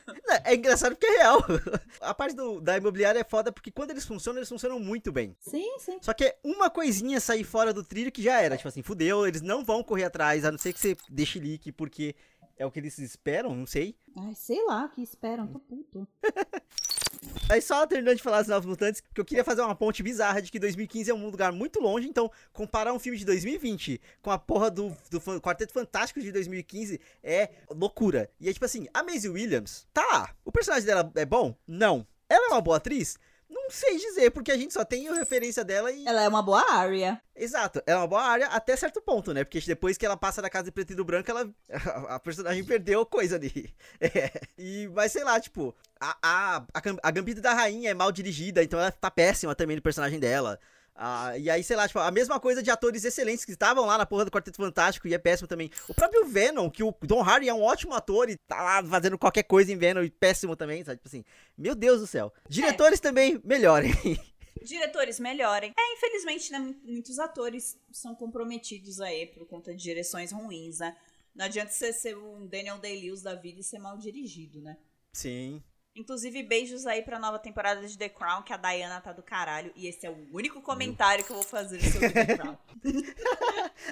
É 0.44 0.54
engraçado 0.54 0.94
porque 0.94 1.06
é 1.06 1.18
real. 1.18 1.38
A 2.00 2.14
parte 2.14 2.34
do- 2.34 2.60
da 2.60 2.76
imobiliária 2.76 3.18
é 3.20 3.24
foda 3.24 3.52
porque 3.52 3.70
quando 3.70 3.90
eles 3.90 4.04
funcionam, 4.06 4.38
eles 4.38 4.48
funcionam 4.48 4.78
muito 4.80 5.12
bem. 5.12 5.36
Sim, 5.40 5.76
sim. 5.78 5.98
Só 6.00 6.12
que 6.14 6.24
é 6.24 6.38
uma 6.42 6.68
coisinha 6.70 7.20
sair 7.20 7.44
fora 7.44 7.72
do 7.74 7.82
trilho 7.84 8.10
que 8.10 8.22
já 8.22 8.40
era. 8.40 8.56
Tipo 8.56 8.68
assim, 8.68 8.82
fudeu, 8.82 9.26
eles 9.26 9.42
não 9.42 9.62
vão 9.64 9.82
correr 9.82 10.04
atrás, 10.04 10.44
a 10.44 10.50
não 10.50 10.58
ser 10.58 10.72
que 10.72 10.80
você 10.80 10.96
deixe 11.10 11.38
leak, 11.38 11.72
porque 11.72 12.14
é 12.56 12.64
o 12.66 12.70
que 12.70 12.78
eles 12.78 12.98
esperam, 12.98 13.54
não 13.54 13.66
sei. 13.66 13.96
Ai, 14.16 14.34
sei 14.34 14.64
lá, 14.64 14.84
o 14.84 14.88
que 14.88 15.02
esperam, 15.02 15.46
tô 15.46 15.58
puto. 15.58 16.06
Aí 17.48 17.60
só 17.60 17.86
terminando 17.86 18.16
de 18.16 18.22
falar 18.22 18.40
dos 18.40 18.48
Novos 18.48 18.66
Mutantes, 18.66 19.00
que 19.00 19.20
eu 19.20 19.24
queria 19.24 19.44
fazer 19.44 19.62
uma 19.62 19.74
ponte 19.74 20.02
bizarra 20.02 20.40
de 20.40 20.50
que 20.50 20.58
2015 20.58 21.10
é 21.10 21.14
um 21.14 21.26
lugar 21.26 21.52
muito 21.52 21.80
longe, 21.80 22.08
então 22.08 22.30
comparar 22.52 22.92
um 22.92 22.98
filme 22.98 23.18
de 23.18 23.24
2020 23.24 24.00
com 24.22 24.30
a 24.30 24.38
porra 24.38 24.70
do, 24.70 24.94
do 25.10 25.20
Quarteto 25.40 25.72
Fantástico 25.72 26.20
de 26.20 26.32
2015 26.32 27.00
é 27.22 27.50
loucura. 27.70 28.30
E 28.40 28.48
é 28.48 28.52
tipo 28.52 28.64
assim, 28.64 28.86
a 28.92 29.02
Maisie 29.02 29.30
Williams, 29.30 29.86
tá 29.92 30.04
lá. 30.06 30.34
O 30.44 30.52
personagem 30.52 30.86
dela 30.86 31.10
é 31.14 31.24
bom? 31.24 31.54
Não. 31.66 32.06
Ela 32.28 32.46
é 32.46 32.48
uma 32.50 32.60
boa 32.60 32.76
atriz? 32.78 33.18
Não 33.48 33.70
sei 33.70 33.98
dizer, 33.98 34.30
porque 34.30 34.50
a 34.50 34.56
gente 34.56 34.72
só 34.72 34.84
tem 34.84 35.08
a 35.08 35.14
referência 35.14 35.64
dela 35.64 35.92
e. 35.92 36.06
Ela 36.06 36.22
é 36.22 36.28
uma 36.28 36.42
boa 36.42 36.72
área. 36.72 37.20
Exato, 37.44 37.82
é 37.86 37.94
uma 37.94 38.06
boa 38.06 38.22
área 38.22 38.46
até 38.46 38.74
certo 38.76 39.00
ponto, 39.00 39.32
né? 39.32 39.44
Porque 39.44 39.60
depois 39.60 39.96
que 39.96 40.04
ela 40.06 40.16
passa 40.16 40.40
da 40.42 40.50
casa 40.50 40.64
de 40.64 40.72
preto 40.72 40.92
e 40.92 40.96
do 40.96 41.04
branco, 41.04 41.30
ela. 41.30 41.48
A 42.08 42.18
personagem 42.18 42.64
perdeu 42.64 43.04
coisa 43.06 43.36
ali. 43.36 43.72
É. 44.00 44.30
E, 44.58 44.88
mas 44.94 45.12
sei 45.12 45.24
lá, 45.24 45.38
tipo, 45.40 45.74
a, 46.00 46.16
a, 46.22 46.64
a, 46.74 46.80
Gam- 46.80 46.98
a 47.02 47.10
Gambita 47.10 47.40
da 47.40 47.52
Rainha 47.54 47.90
é 47.90 47.94
mal 47.94 48.10
dirigida, 48.12 48.62
então 48.62 48.78
ela 48.78 48.90
tá 48.90 49.10
péssima 49.10 49.54
também 49.54 49.76
no 49.76 49.82
personagem 49.82 50.18
dela. 50.18 50.58
Ah, 50.96 51.36
e 51.36 51.50
aí, 51.50 51.64
sei 51.64 51.74
lá, 51.76 51.88
tipo, 51.88 51.98
a 51.98 52.10
mesma 52.10 52.38
coisa 52.38 52.62
de 52.62 52.70
atores 52.70 53.04
excelentes 53.04 53.44
que 53.44 53.50
estavam 53.50 53.84
lá 53.84 53.98
na 53.98 54.06
porra 54.06 54.24
do 54.24 54.30
Quarteto 54.30 54.56
Fantástico 54.58 55.08
e 55.08 55.14
é 55.14 55.18
péssimo 55.18 55.48
também. 55.48 55.68
O 55.88 55.94
próprio 55.94 56.24
Venom, 56.24 56.70
que 56.70 56.84
o 56.84 56.92
Tom 56.92 57.20
Hardy 57.20 57.48
é 57.48 57.54
um 57.54 57.62
ótimo 57.62 57.94
ator 57.94 58.30
e 58.30 58.36
tá 58.36 58.62
lá 58.62 58.84
fazendo 58.84 59.18
qualquer 59.18 59.42
coisa 59.42 59.72
em 59.72 59.76
Venom 59.76 60.04
e 60.04 60.10
péssimo 60.10 60.54
também, 60.54 60.84
sabe? 60.84 60.98
Tipo 60.98 61.08
assim, 61.08 61.24
meu 61.58 61.74
Deus 61.74 62.00
do 62.00 62.06
céu. 62.06 62.32
Diretores 62.48 63.00
também 63.00 63.40
melhorem. 63.44 63.92
Diretores 64.62 65.18
melhorem. 65.20 65.72
É, 65.78 65.92
infelizmente, 65.94 66.50
né, 66.52 66.58
mu- 66.58 66.76
muitos 66.84 67.18
atores 67.18 67.78
são 67.92 68.14
comprometidos 68.14 69.00
aí 69.00 69.26
por 69.26 69.46
conta 69.46 69.74
de 69.74 69.82
direções 69.82 70.32
ruins, 70.32 70.78
né? 70.78 70.96
Não 71.34 71.44
adianta 71.46 71.70
você 71.72 71.92
ser 71.92 72.16
um 72.16 72.46
Daniel 72.46 72.78
Day-Lewis 72.78 73.22
da 73.22 73.34
vida 73.34 73.60
e 73.60 73.64
ser 73.64 73.78
mal 73.78 73.98
dirigido, 73.98 74.60
né? 74.60 74.76
Sim. 75.12 75.62
Inclusive, 75.96 76.42
beijos 76.42 76.86
aí 76.86 77.02
pra 77.02 77.20
nova 77.20 77.38
temporada 77.38 77.86
de 77.86 77.96
The 77.96 78.08
Crown, 78.08 78.42
que 78.42 78.52
a 78.52 78.56
Diana 78.56 79.00
tá 79.00 79.12
do 79.12 79.22
caralho. 79.22 79.72
E 79.76 79.86
esse 79.86 80.04
é 80.04 80.10
o 80.10 80.26
único 80.32 80.60
comentário 80.60 81.24
que 81.24 81.30
eu 81.30 81.36
vou 81.36 81.44
fazer 81.44 81.80
sobre 81.80 82.10
The 82.10 82.24
Crown. 82.36 82.58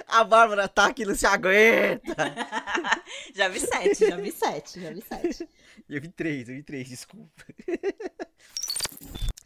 A 0.07 0.23
Bárbara 0.25 0.67
tá 0.67 0.93
que 0.93 1.05
não 1.05 1.15
se 1.15 1.25
aguenta. 1.25 2.13
já 3.33 3.47
vi 3.47 3.59
sete, 3.61 4.05
já 4.09 4.17
vi 4.17 4.31
sete, 4.33 4.81
já 4.81 4.91
vi 4.91 5.01
sete. 5.01 5.49
Eu 5.89 6.01
vi 6.01 6.07
três, 6.09 6.47
eu 6.47 6.55
vi 6.55 6.63
três, 6.63 6.87
desculpa. 6.87 7.43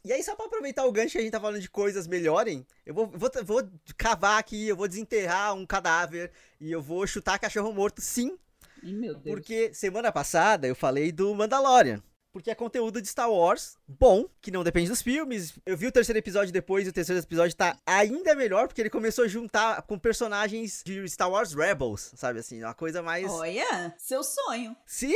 E 0.08 0.14
aí, 0.14 0.24
só 0.24 0.36
pra 0.38 0.46
aproveitar 0.46 0.86
o 0.86 0.92
gancho 0.92 1.12
que 1.12 1.18
a 1.18 1.22
gente 1.22 1.34
tá 1.34 1.40
falando 1.40 1.60
de 1.60 1.70
coisas 1.70 2.08
melhorem, 2.08 2.66
eu 2.86 2.94
vou, 2.94 3.08
vou, 3.08 3.30
vou 3.44 3.70
cavar 3.98 4.40
aqui, 4.40 4.66
eu 4.70 4.76
vou 4.76 4.88
desenterrar 4.88 5.54
um 5.54 5.66
cadáver 5.66 6.32
e 6.62 6.72
eu 6.72 6.82
vou 6.82 7.06
chutar 7.06 7.38
cachorro 7.38 7.74
morto, 7.74 8.02
sim, 8.02 8.38
Ih, 8.82 8.94
meu 8.94 9.16
Deus. 9.16 9.36
porque 9.36 9.74
semana 9.74 10.10
passada 10.10 10.66
eu 10.66 10.74
falei 10.76 11.12
do 11.12 11.36
Mandalorian. 11.36 12.02
Porque 12.32 12.50
é 12.50 12.56
conteúdo 12.56 13.02
de 13.02 13.10
Star 13.10 13.30
Wars 13.30 13.77
bom, 13.88 14.26
que 14.42 14.52
não 14.52 14.64
depende 14.64 14.90
dos 14.90 15.02
filmes. 15.02 15.54
Eu 15.66 15.78
vi 15.78 15.88
o 15.88 15.92
terceiro 15.92 16.20
episódio 16.20 16.52
depois 16.52 16.86
e 16.86 16.90
o 16.90 16.94
terceiro 16.94 17.22
episódio 17.22 17.56
tá 17.56 17.78
ainda 17.86 18.36
melhor, 18.36 18.68
porque 18.68 18.82
ele 18.82 18.90
começou 18.90 19.24
a 19.26 19.28
juntar 19.28 19.82
com 19.84 19.98
personagens 19.98 20.82
de 20.86 21.08
Star 21.10 21.30
Wars 21.30 21.54
Rebels, 21.54 22.12
sabe 22.16 22.40
assim? 22.40 22.62
Uma 22.64 22.74
coisa 22.74 23.02
mais. 23.02 23.30
Olha, 23.32 23.94
seu 23.98 24.24
sonho. 24.24 24.76
Sim, 24.86 25.14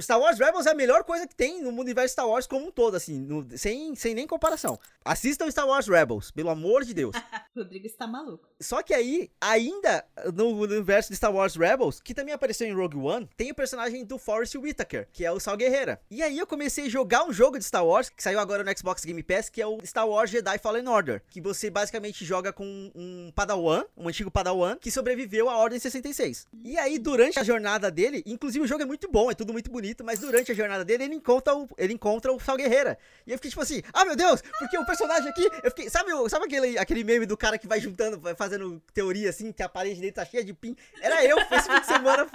Star 0.00 0.18
Wars 0.20 0.38
Rebels 0.38 0.66
é 0.66 0.70
a 0.70 0.74
melhor 0.74 1.04
coisa 1.04 1.26
que 1.26 1.34
tem 1.34 1.60
no 1.62 1.70
universo 1.70 2.12
Star 2.12 2.28
Wars 2.28 2.46
como 2.46 2.66
um 2.66 2.70
todo, 2.70 2.96
assim, 2.96 3.18
no- 3.20 3.46
sem, 3.58 3.94
sem 3.94 4.14
nem 4.14 4.26
comparação. 4.26 4.78
Assistam 5.04 5.50
Star 5.50 5.66
Wars 5.66 5.86
Rebels, 5.88 6.30
pelo 6.30 6.50
amor 6.50 6.84
de 6.84 6.94
Deus. 6.94 7.14
Rodrigo 7.56 7.86
está 7.86 8.06
maluco. 8.06 8.48
Só 8.60 8.82
que 8.82 8.94
aí, 8.94 9.30
ainda 9.40 10.04
no 10.32 10.48
universo 10.60 11.10
de 11.10 11.16
Star 11.16 11.32
Wars 11.32 11.56
Rebels, 11.56 12.00
que 12.00 12.14
também 12.14 12.34
apareceu 12.34 12.66
em 12.66 12.74
Rogue 12.74 12.96
One, 12.96 13.28
tem 13.36 13.50
o 13.50 13.54
personagem 13.54 14.04
do 14.04 14.18
Forrest 14.18 14.54
Whitaker, 14.56 15.08
que 15.12 15.24
é 15.24 15.30
o 15.32 15.38
Sal 15.40 15.56
Guerreira. 15.56 16.00
E 16.10 16.22
aí 16.22 16.38
eu 16.38 16.46
comecei 16.46 16.86
a 16.86 16.88
jogar 16.88 17.24
um 17.24 17.32
jogo 17.32 17.58
de 17.58 17.64
Star 17.64 17.84
Wars, 17.86 18.03
que 18.10 18.22
saiu 18.22 18.40
agora 18.40 18.64
no 18.64 18.78
Xbox 18.78 19.04
Game 19.04 19.22
Pass, 19.22 19.48
que 19.48 19.60
é 19.60 19.66
o 19.66 19.78
Star 19.84 20.08
Wars 20.08 20.30
Jedi 20.30 20.58
Fallen 20.58 20.88
Order, 20.88 21.22
que 21.30 21.40
você 21.40 21.70
basicamente 21.70 22.24
joga 22.24 22.52
com 22.52 22.90
um 22.94 23.32
Padawan, 23.34 23.84
um 23.96 24.08
antigo 24.08 24.30
Padawan, 24.30 24.76
que 24.76 24.90
sobreviveu 24.90 25.48
à 25.48 25.56
Ordem 25.56 25.78
66. 25.78 26.46
E 26.64 26.78
aí, 26.78 26.98
durante 26.98 27.38
a 27.38 27.44
jornada 27.44 27.90
dele, 27.90 28.22
inclusive 28.26 28.64
o 28.64 28.66
jogo 28.68 28.82
é 28.82 28.86
muito 28.86 29.10
bom, 29.10 29.30
é 29.30 29.34
tudo 29.34 29.52
muito 29.52 29.70
bonito, 29.70 30.04
mas 30.04 30.18
durante 30.18 30.52
a 30.52 30.54
jornada 30.54 30.84
dele, 30.84 31.04
ele 31.04 31.14
encontra 31.14 31.54
o, 31.54 31.68
ele 31.78 31.92
encontra 31.92 32.32
o 32.32 32.40
Sal 32.40 32.56
Guerreira. 32.56 32.98
E 33.26 33.32
eu 33.32 33.38
fiquei 33.38 33.50
tipo 33.50 33.62
assim, 33.62 33.82
ah 33.92 34.04
meu 34.04 34.16
Deus, 34.16 34.42
porque 34.58 34.76
o 34.78 34.84
personagem 34.84 35.28
aqui, 35.28 35.48
eu 35.62 35.70
fiquei, 35.70 35.88
sabe, 35.90 36.10
sabe 36.28 36.46
aquele, 36.46 36.78
aquele 36.78 37.04
meme 37.04 37.26
do 37.26 37.36
cara 37.36 37.58
que 37.58 37.66
vai 37.66 37.80
juntando, 37.80 38.20
vai 38.20 38.34
fazendo 38.34 38.82
teoria 38.92 39.30
assim, 39.30 39.52
que 39.52 39.62
a 39.62 39.68
parede 39.68 40.00
dele 40.00 40.12
tá 40.12 40.24
cheia 40.24 40.44
de 40.44 40.52
pin? 40.52 40.76
Era 41.00 41.24
eu, 41.24 41.38
esse 41.38 41.68
fim 41.68 41.80
de 41.80 41.86
semana 41.86 42.26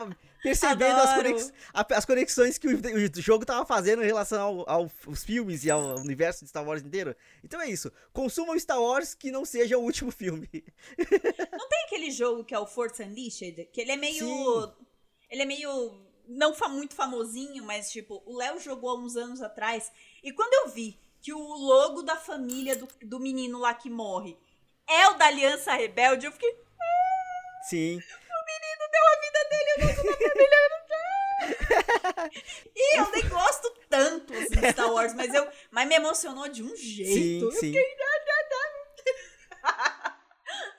percebendo 0.42 1.00
as, 1.00 1.14
conex- 1.14 1.54
as 1.74 2.06
conexões 2.06 2.58
que 2.58 2.68
o, 2.68 3.22
jogo 3.22 3.46
tava 3.46 3.66
fazendo 3.66 4.04
em 4.04 4.06
relação 4.06 4.42
ao- 4.42 4.70
ao- 4.70 4.92
aos 5.08 5.24
filmes 5.24 5.64
e 5.64 5.72
ao 5.72 5.98
universo 6.00 6.44
de 6.44 6.50
Star 6.50 6.66
Wars 6.66 6.82
inteiro. 6.82 7.16
Então 7.44 7.62
é 7.62 7.70
isso, 7.70 7.92
consumam 8.14 8.58
Star 8.60 8.82
Wars 8.82 9.14
que 9.14 9.32
não 9.32 9.46
seja 9.46 9.78
o 9.78 9.82
último 9.82 10.12
filme. 10.12 10.48
Tem 10.48 11.84
aquele 11.86 12.12
jogo 12.12 12.44
que 12.44 12.54
é 12.54 12.60
o 12.60 12.68
Force 12.68 13.02
Unleashed, 13.04 13.66
que 13.72 13.82
ele 13.82 13.92
é 13.92 13.98
meio. 13.98 14.26
Sim. 14.26 14.74
Ele 15.30 15.42
é 15.44 15.46
meio 15.46 16.10
não 16.28 16.54
muito 16.70 16.94
famosinho, 16.96 17.64
mas 17.64 17.92
tipo, 17.92 18.22
o 18.26 18.38
Léo 18.38 18.60
jogou 18.60 18.92
há 18.92 18.96
uns 18.96 19.16
anos 19.16 19.42
atrás. 19.42 19.92
E 20.24 20.32
quando 20.32 20.54
eu 20.54 20.74
vi 20.74 21.00
que 21.22 21.34
o 21.34 21.40
logo 21.40 22.02
da 22.04 22.16
família 22.16 22.76
do, 22.76 22.88
do 23.04 23.20
menino 23.20 23.60
lá 23.60 23.74
que 23.74 23.90
morre 23.90 24.38
é 24.88 25.08
o 25.10 25.16
da 25.16 25.26
Aliança 25.26 25.74
Rebelde, 25.74 26.26
eu 26.26 26.32
fiquei. 26.32 26.56
Sim. 27.68 28.00
Eu 29.78 29.96
sou 29.96 30.04
da 30.04 30.18
família. 30.18 30.60
E 32.76 32.98
eu 33.00 33.12
nem 33.12 33.28
gosto 33.30 33.72
tanto 33.90 34.34
assim, 34.34 34.60
de 34.60 34.72
Star 34.72 34.92
Wars, 34.92 35.14
mas, 35.14 35.34
eu, 35.34 35.48
mas 35.72 35.88
me 35.88 35.96
emocionou 35.96 36.48
de 36.50 36.62
um 36.64 36.76
jeito. 36.76 37.52
Sim, 37.54 37.60
sim. 37.60 37.74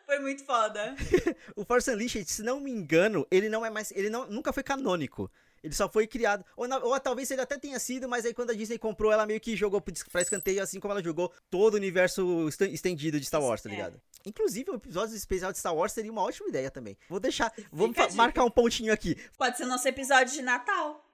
Foi 0.06 0.18
muito 0.18 0.44
foda. 0.44 0.94
O 1.56 1.64
Force 1.64 1.90
Unleashed, 1.90 2.28
se 2.28 2.42
não 2.42 2.60
me 2.60 2.70
engano, 2.70 3.26
ele 3.30 3.48
não 3.48 3.64
é 3.64 3.70
mais. 3.70 3.90
Ele 3.92 4.10
não, 4.10 4.26
nunca 4.26 4.52
foi 4.52 4.62
canônico. 4.62 5.30
Ele 5.62 5.74
só 5.74 5.88
foi 5.88 6.06
criado. 6.06 6.44
Ou, 6.56 6.66
na- 6.66 6.78
ou 6.78 6.98
talvez 6.98 7.30
ele 7.30 7.42
até 7.42 7.58
tenha 7.58 7.78
sido, 7.78 8.08
mas 8.08 8.24
aí 8.24 8.32
quando 8.32 8.50
a 8.50 8.54
Disney 8.54 8.78
comprou, 8.78 9.12
ela 9.12 9.26
meio 9.26 9.40
que 9.40 9.54
jogou 9.56 9.80
pra 9.80 10.22
escanteio, 10.22 10.62
assim 10.62 10.80
como 10.80 10.92
ela 10.92 11.02
jogou 11.02 11.32
todo 11.50 11.74
o 11.74 11.76
universo 11.76 12.48
estendido 12.70 13.20
de 13.20 13.26
Star 13.26 13.42
Wars, 13.42 13.60
tá 13.62 13.70
É. 13.70 13.92
Inclusive, 14.24 14.70
um 14.70 14.74
episódio 14.74 15.16
especial 15.16 15.52
de 15.52 15.58
Star 15.58 15.74
Wars 15.74 15.92
seria 15.92 16.12
uma 16.12 16.22
ótima 16.22 16.48
ideia 16.48 16.70
também. 16.70 16.96
Vou 17.08 17.20
deixar. 17.20 17.52
Vamos 17.72 18.14
marcar 18.14 18.44
um 18.44 18.50
pontinho 18.50 18.92
aqui. 18.92 19.16
Pode 19.36 19.56
ser 19.56 19.66
nosso 19.66 19.86
episódio 19.88 20.34
de 20.34 20.42
Natal. 20.42 21.10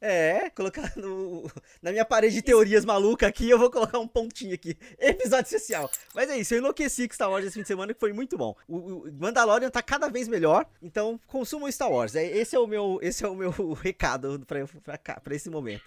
É, 0.00 0.50
colocar 0.50 0.92
no, 0.96 1.50
na 1.80 1.90
minha 1.90 2.04
parede 2.04 2.34
de 2.34 2.42
teorias 2.42 2.84
maluca 2.84 3.26
aqui, 3.26 3.48
eu 3.48 3.58
vou 3.58 3.70
colocar 3.70 3.98
um 3.98 4.06
pontinho 4.06 4.54
aqui. 4.54 4.76
Episódio 5.00 5.46
especial. 5.46 5.90
Mas 6.14 6.28
é 6.28 6.36
isso, 6.36 6.54
eu 6.54 6.58
enlouqueci 6.58 7.08
com 7.08 7.14
Star 7.14 7.30
Wars 7.30 7.46
esse 7.46 7.54
fim 7.54 7.62
de 7.62 7.68
semana, 7.68 7.94
que 7.94 8.00
foi 8.00 8.12
muito 8.12 8.36
bom. 8.36 8.54
O, 8.68 8.76
o 8.76 9.12
Mandalorian 9.14 9.70
tá 9.70 9.82
cada 9.82 10.08
vez 10.08 10.28
melhor, 10.28 10.66
então 10.82 11.18
consumam 11.26 11.70
Star 11.72 11.90
Wars. 11.90 12.14
É, 12.14 12.24
esse 12.24 12.54
é 12.54 12.58
o 12.58 12.66
meu, 12.66 12.98
esse 13.00 13.24
é 13.24 13.28
o 13.28 13.34
meu 13.34 13.50
recado 13.72 14.44
pra, 14.46 14.66
pra, 14.84 14.98
cá, 14.98 15.18
pra 15.18 15.34
esse 15.34 15.48
momento. 15.48 15.82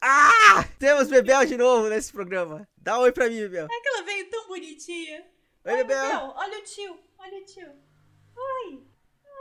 Ah! 0.00 0.64
Temos 0.78 1.08
Bebel 1.08 1.46
de 1.46 1.56
novo 1.56 1.88
nesse 1.88 2.12
programa. 2.12 2.68
Dá 2.76 2.98
um 2.98 3.02
oi 3.02 3.12
pra 3.12 3.30
mim, 3.30 3.40
Bebel. 3.40 3.66
É 3.70 3.80
que 3.80 3.88
ela 3.88 4.02
veio 4.02 4.28
tão 4.28 4.46
bonitinha. 4.46 5.24
Oi, 5.66 5.76
Bebel. 5.78 6.00
Bebel, 6.00 6.32
olha 6.36 6.58
o 6.60 6.62
tio, 6.62 6.96
olha 7.18 7.42
o 7.42 7.44
tio. 7.44 7.68
Oi, 8.36 8.86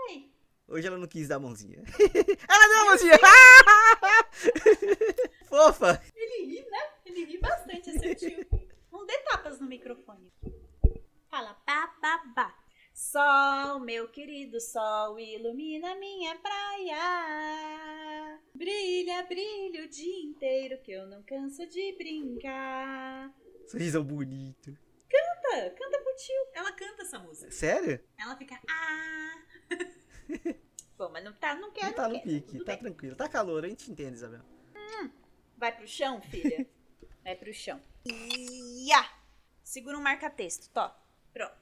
oi. 0.09 0.31
Hoje 0.67 0.87
ela 0.87 0.97
não 0.97 1.07
quis 1.07 1.27
dar 1.27 1.35
a 1.35 1.39
mãozinha. 1.39 1.83
ela 2.49 2.67
deu 2.67 2.79
a 2.79 2.85
mãozinha! 2.85 3.13
Fofa! 5.47 6.01
Ele 6.15 6.45
ri, 6.47 6.65
né? 6.67 6.79
Ele 7.05 7.25
ri 7.25 7.37
bastante, 7.37 7.91
esse 7.91 8.15
tio. 8.15 8.43
Não 8.91 9.05
dê 9.05 9.15
tapas 9.19 9.59
no 9.59 9.67
microfone. 9.67 10.33
Fala 11.29 11.55
ba, 11.63 11.95
ba, 12.01 12.23
ba. 12.35 12.55
Sol, 12.91 13.79
meu 13.81 14.07
querido 14.07 14.59
sol, 14.59 15.19
ilumina 15.19 15.93
minha 15.93 16.35
praia. 16.39 18.41
Brilha, 18.55 19.21
brilha 19.25 19.83
o 19.83 19.87
dia 19.87 20.23
inteiro 20.23 20.81
que 20.81 20.91
eu 20.91 21.05
não 21.05 21.21
canso 21.21 21.67
de 21.67 21.93
brincar. 21.95 23.31
Sorrisão 23.67 24.03
bonito. 24.03 24.75
Canta, 25.07 25.69
canta 25.69 26.04
tio. 26.15 26.47
Ela 26.53 26.71
canta 26.71 27.01
essa 27.03 27.19
música. 27.19 27.51
Sério? 27.51 27.99
Ela 28.17 28.35
fica, 28.37 28.59
ah. 28.69 29.35
Bom, 30.97 31.09
mas 31.09 31.23
não 31.23 31.33
tá, 31.33 31.55
não 31.55 31.71
quer, 31.71 31.85
Não 31.87 31.93
tá 31.93 32.03
não 32.03 32.11
no 32.15 32.15
quer. 32.21 32.23
pique, 32.23 32.57
tá 32.59 32.71
bem. 32.73 32.77
tranquilo. 32.79 33.15
Tá 33.15 33.27
calor, 33.27 33.65
a 33.65 33.67
gente 33.67 33.91
entende, 33.91 34.13
Isabel. 34.15 34.41
Vai 35.57 35.75
pro 35.75 35.87
chão, 35.87 36.21
filha. 36.21 36.67
Vai 37.23 37.35
pro 37.35 37.53
chão. 37.53 37.81
Ia! 38.05 39.09
Segura 39.63 39.97
um 39.97 40.01
marca-texto, 40.01 40.69
tó. 40.71 40.93
Pronto. 41.33 41.55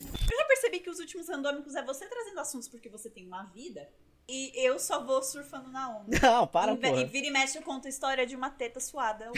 Eu 0.00 0.36
já 0.38 0.44
percebi 0.46 0.80
que 0.80 0.88
os 0.90 0.98
últimos 1.00 1.28
randômicos 1.28 1.74
é 1.74 1.82
você 1.82 2.06
trazendo 2.06 2.40
assuntos 2.40 2.68
porque 2.68 2.88
você 2.88 3.10
tem 3.10 3.26
uma 3.26 3.44
vida. 3.44 3.88
E 4.28 4.52
eu 4.56 4.78
só 4.78 5.04
vou 5.04 5.22
surfando 5.22 5.70
na 5.70 5.98
onda. 5.98 6.18
Não, 6.22 6.46
para, 6.46 6.74
porra. 6.76 7.00
e 7.02 7.04
vira 7.04 7.26
e 7.26 7.30
mexe 7.30 7.58
eu 7.58 7.62
conto 7.62 7.86
a 7.86 7.90
história 7.90 8.26
de 8.26 8.34
uma 8.34 8.50
teta 8.50 8.80
suada. 8.80 9.30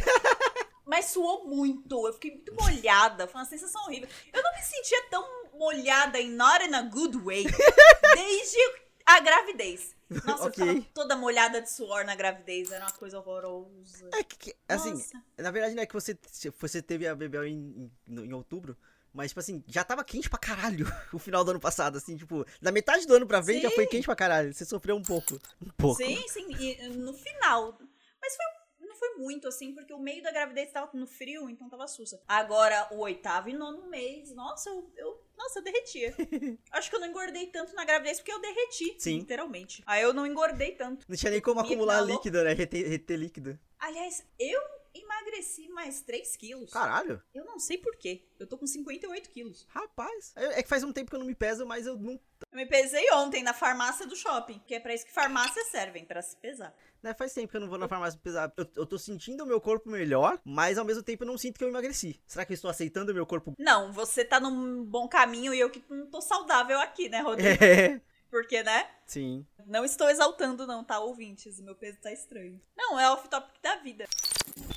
Mas 0.89 1.07
suou 1.07 1.47
muito. 1.47 2.07
Eu 2.07 2.13
fiquei 2.15 2.33
muito 2.33 2.55
molhada. 2.55 3.27
Foi 3.29 3.41
uma 3.41 3.47
sensação 3.47 3.83
horrível. 3.85 4.09
Eu 4.33 4.43
não 4.43 4.53
me 4.55 4.63
sentia 4.63 5.03
tão 5.11 5.25
molhada 5.59 6.19
em 6.19 6.31
Not 6.31 6.65
in 6.65 6.75
a 6.75 6.83
Good 6.83 7.19
Way 7.19 7.45
desde 8.15 8.59
a 9.07 9.21
gravidez. 9.21 9.97
Nossa, 10.25 10.45
Ok. 10.47 10.63
eu 10.67 10.75
tava 10.75 10.87
toda 10.95 11.17
molhada 11.17 11.61
de 11.61 11.71
suor 11.71 12.05
na 12.05 12.15
gravidez. 12.15 12.71
Era 12.73 12.85
uma 12.87 12.93
coisa 12.93 13.19
horrorosa. 13.19 14.09
É 14.15 14.23
que, 14.25 14.37
que- 14.39 14.57
assim, 14.69 14.93
Nossa. 14.93 15.23
na 15.37 15.51
verdade 15.51 15.75
não 15.75 15.83
é 15.83 15.87
que 15.87 15.93
você, 15.95 16.19
você 16.59 16.81
teve 16.83 17.07
a 17.07 17.15
Bebel 17.15 17.45
em, 17.47 17.91
em, 18.09 18.25
em 18.25 18.33
outubro, 18.33 18.77
mas, 19.13 19.31
tipo 19.31 19.41
assim, 19.41 19.63
já 19.67 19.83
tava 19.85 20.05
quente 20.05 20.31
pra 20.31 20.39
caralho 20.39 20.87
o 21.13 21.19
final 21.19 21.45
do 21.45 21.51
ano 21.51 21.61
passado, 21.61 21.99
assim, 21.99 22.17
tipo, 22.17 22.47
da 22.63 22.71
metade 22.73 23.07
do 23.07 23.15
ano 23.15 23.27
pra 23.27 23.43
frente 23.43 23.63
já 23.63 23.71
foi 23.71 23.85
Sim. 23.85 23.91
quente 23.91 24.05
pra 24.07 24.17
caralho. 24.17 24.55
Você 24.55 24.65
sofreu 24.65 24.97
um 24.97 25.03
pouco. 25.03 25.39
Um 25.61 25.71
pouco. 25.77 25.97
Sim, 26.03 26.23
sim. 26.29 26.47
E 26.59 26.89
no 26.89 27.13
final. 27.13 27.79
Mas 28.21 28.37
foi, 28.37 28.87
não 28.89 28.95
foi 28.97 29.08
muito, 29.19 29.49
assim, 29.49 29.75
porque 29.75 29.93
o 29.93 29.99
meio 29.99 30.23
da 30.23 30.31
gravidez 30.31 30.71
tava 30.71 30.91
no 30.95 31.07
frio, 31.07 31.51
então 31.51 31.69
tava 31.69 31.87
sussa. 31.89 32.23
Agora, 32.27 32.89
o 32.93 32.99
oitavo 33.01 33.49
e 33.49 33.53
nono 33.53 33.89
mês, 33.89 34.33
nossa, 34.33 34.71
eu. 34.71 34.91
eu- 34.97 35.29
nossa, 35.37 35.61
eu 35.61 35.63
derretia. 35.63 36.15
Acho 36.73 36.91
que 36.91 36.97
eu 36.97 37.01
não 37.01 37.07
engordei 37.07 37.47
tanto 37.47 37.73
na 37.75 37.85
gravidez 37.85 38.19
porque 38.19 38.33
eu 38.33 38.41
derreti, 38.41 38.97
Sim. 38.99 39.19
literalmente. 39.19 39.85
Aí 39.87 40.03
eu 40.03 40.13
não 40.13 40.27
engordei 40.27 40.73
tanto. 40.73 41.07
Não 41.09 41.17
tinha 41.17 41.31
nem 41.31 41.41
como 41.41 41.61
acumular 41.61 42.01
líquido, 42.01 42.43
né? 42.43 42.53
Reter, 42.55 42.89
reter 42.89 43.17
líquido. 43.17 43.57
Aliás, 43.79 44.27
eu 44.37 44.61
emagreci 44.93 45.69
mais 45.69 46.01
3 46.03 46.37
quilos. 46.37 46.73
Caralho. 46.73 47.23
Eu 47.33 47.45
não 47.45 47.61
sei 47.61 47.79
porquê. 47.79 48.27
Eu 48.39 48.49
tô 48.49 48.59
com 48.59 48.67
58 48.67 49.31
quilos. 49.31 49.65
Rapaz. 49.69 50.33
É, 50.35 50.59
é 50.59 50.63
que 50.63 50.69
faz 50.69 50.83
um 50.83 50.93
tempo 50.93 51.09
que 51.11 51.15
eu 51.15 51.21
não 51.21 51.27
me 51.27 51.37
peso, 51.37 51.65
mas 51.65 51.87
eu 51.87 51.97
não. 51.97 52.19
Eu 52.59 52.65
me 52.65 52.67
pesei 52.67 53.09
ontem 53.13 53.41
na 53.41 53.55
farmácia 53.55 54.05
do 54.05 54.17
shopping, 54.17 54.61
que 54.67 54.75
é 54.75 54.81
pra 54.81 54.93
isso 54.93 55.07
que 55.07 55.13
farmácias 55.13 55.69
servem, 55.69 56.05
pra 56.05 56.21
se 56.21 56.37
pesar. 56.37 56.75
Né, 57.01 57.15
faz 57.15 57.33
tempo 57.33 57.49
que 57.49 57.57
eu 57.57 57.61
não 57.61 57.69
vou 57.69 57.79
na 57.79 57.87
farmácia 57.87 58.19
pesar. 58.21 58.53
Eu, 58.57 58.67
eu 58.75 58.85
tô 58.85 58.99
sentindo 58.99 59.45
o 59.45 59.47
meu 59.47 59.61
corpo 59.61 59.89
melhor, 59.89 60.41
mas 60.45 60.77
ao 60.77 60.85
mesmo 60.85 61.05
tempo 61.05 61.23
eu 61.23 61.29
não 61.29 61.39
sinto 61.39 61.57
que 61.57 61.63
eu 61.63 61.69
emagreci. 61.69 62.21
Será 62.27 62.45
que 62.45 62.53
eu 62.53 62.57
estou 62.57 62.69
aceitando 62.69 63.13
o 63.13 63.15
meu 63.15 63.25
corpo? 63.25 63.55
Não, 63.57 63.93
você 63.93 64.25
tá 64.25 64.41
num 64.41 64.85
bom 64.85 65.07
caminho 65.07 65.55
e 65.55 65.61
eu 65.61 65.71
que 65.71 65.85
não 65.89 66.07
tô 66.07 66.21
saudável 66.21 66.81
aqui, 66.81 67.09
né, 67.09 67.21
Rodrigo? 67.21 67.63
É. 67.63 68.01
Porque, 68.29 68.61
né? 68.65 68.91
Sim. 69.07 69.47
Não 69.65 69.85
estou 69.85 70.11
exaltando, 70.11 70.67
não, 70.67 70.83
tá, 70.83 70.99
ouvintes? 70.99 71.61
O 71.61 71.63
meu 71.63 71.77
peso 71.77 71.99
tá 72.01 72.13
estranho. 72.13 72.61
Não, 72.77 72.99
é 72.99 73.09
off-topic 73.13 73.55
da 73.63 73.77
vida. 73.77 74.05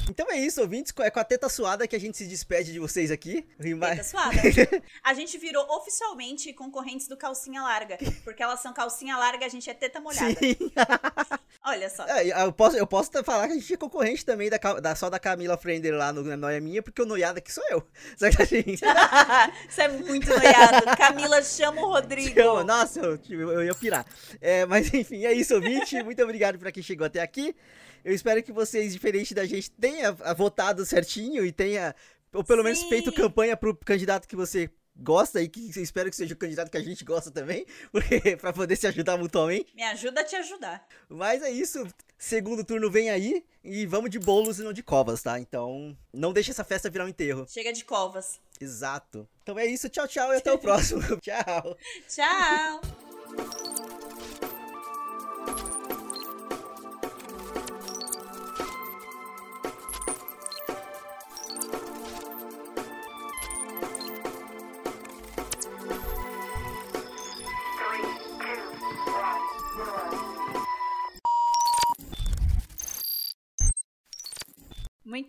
Então 0.09 0.29
é 0.29 0.37
isso, 0.37 0.61
ouvintes. 0.61 0.93
É 0.99 1.09
com 1.09 1.19
a 1.19 1.23
teta 1.23 1.49
suada 1.49 1.87
que 1.87 1.95
a 1.95 1.99
gente 1.99 2.17
se 2.17 2.25
despede 2.25 2.71
de 2.71 2.79
vocês 2.79 3.11
aqui. 3.11 3.45
Eita 3.59 4.03
suada. 4.03 4.35
A 5.03 5.13
gente 5.13 5.37
virou 5.37 5.63
oficialmente 5.77 6.53
concorrentes 6.53 7.07
do 7.07 7.17
calcinha 7.17 7.61
larga. 7.61 7.97
Porque 8.23 8.43
elas 8.43 8.59
são 8.59 8.73
calcinha 8.73 9.17
larga, 9.17 9.45
a 9.45 9.49
gente 9.49 9.69
é 9.69 9.73
teta 9.73 9.99
molhada. 9.99 10.35
Sim. 10.35 10.55
Olha 11.63 11.89
só. 11.91 12.05
É, 12.07 12.43
eu 12.43 12.51
posso, 12.51 12.75
eu 12.75 12.87
posso 12.87 13.11
falar 13.23 13.45
que 13.47 13.53
a 13.53 13.55
gente 13.55 13.71
é 13.73 13.77
concorrente 13.77 14.25
também 14.25 14.49
da, 14.49 14.57
da- 14.57 14.95
só 14.95 15.11
da 15.11 15.19
Camila 15.19 15.55
Frender 15.57 15.93
lá 15.93 16.11
no 16.11 16.23
na 16.23 16.35
Noia 16.35 16.59
Minha, 16.59 16.81
porque 16.81 17.01
o 17.01 17.05
noiado 17.05 17.37
aqui 17.37 17.53
sou 17.53 17.63
eu. 17.69 17.87
Só 18.17 18.29
que 18.31 18.41
assim. 18.41 18.63
Isso 19.69 19.81
é 19.81 19.87
muito 19.87 20.27
noiado. 20.27 20.97
Camila, 20.97 21.41
chama 21.43 21.81
o 21.81 21.89
Rodrigo. 21.89 22.39
eu- 22.39 22.63
nossa, 22.63 22.99
eu, 22.99 23.19
eu, 23.29 23.63
ia 23.63 23.75
pirar. 23.75 24.05
É, 24.39 24.65
mas 24.65 24.91
enfim, 24.91 25.23
é 25.25 25.33
isso, 25.33 25.53
ouvinte. 25.53 26.01
Muito 26.03 26.23
obrigado 26.23 26.57
pra 26.57 26.71
quem 26.71 26.81
chegou 26.81 27.05
até 27.05 27.21
aqui. 27.21 27.55
Eu 28.03 28.13
espero 28.13 28.41
que 28.41 28.51
vocês, 28.51 28.91
diferente 28.91 29.33
da 29.35 29.45
gente, 29.45 29.69
tenha 29.69 30.11
votado 30.35 30.83
certinho 30.83 31.45
e 31.45 31.51
tenha, 31.51 31.93
ou 32.33 32.43
pelo 32.43 32.63
menos, 32.63 32.79
Sim. 32.79 32.89
feito 32.89 33.13
campanha 33.13 33.55
pro 33.55 33.75
candidato 33.75 34.27
que 34.27 34.35
você 34.35 34.67
gosta 34.95 35.41
e 35.41 35.47
que 35.47 35.59
espero 35.79 36.09
que 36.09 36.15
seja 36.15 36.33
o 36.33 36.37
candidato 36.37 36.69
que 36.69 36.77
a 36.77 36.83
gente 36.83 37.03
gosta 37.03 37.31
também, 37.31 37.65
porque 37.91 38.37
pra 38.37 38.53
poder 38.53 38.75
se 38.75 38.87
ajudar 38.87 39.17
mutuamente. 39.17 39.75
Me 39.75 39.83
ajuda 39.83 40.21
a 40.21 40.23
te 40.23 40.35
ajudar. 40.35 40.87
Mas 41.09 41.41
é 41.41 41.51
isso. 41.51 41.85
Segundo 42.17 42.63
turno 42.63 42.89
vem 42.89 43.09
aí 43.09 43.43
e 43.63 43.85
vamos 43.85 44.09
de 44.11 44.19
bolos 44.19 44.59
e 44.59 44.63
não 44.63 44.73
de 44.73 44.83
covas, 44.83 45.23
tá? 45.23 45.39
Então, 45.39 45.97
não 46.13 46.31
deixe 46.31 46.51
essa 46.51 46.63
festa 46.63 46.89
virar 46.89 47.05
um 47.05 47.09
enterro. 47.09 47.45
Chega 47.47 47.73
de 47.73 47.83
covas. 47.83 48.39
Exato. 48.59 49.27
Então 49.41 49.57
é 49.57 49.65
isso. 49.65 49.89
Tchau, 49.89 50.07
tchau 50.07 50.31
e 50.33 50.37
até 50.37 50.51
o 50.51 50.57
próximo. 50.59 51.01
tchau. 51.19 51.77
Tchau. 52.07 52.81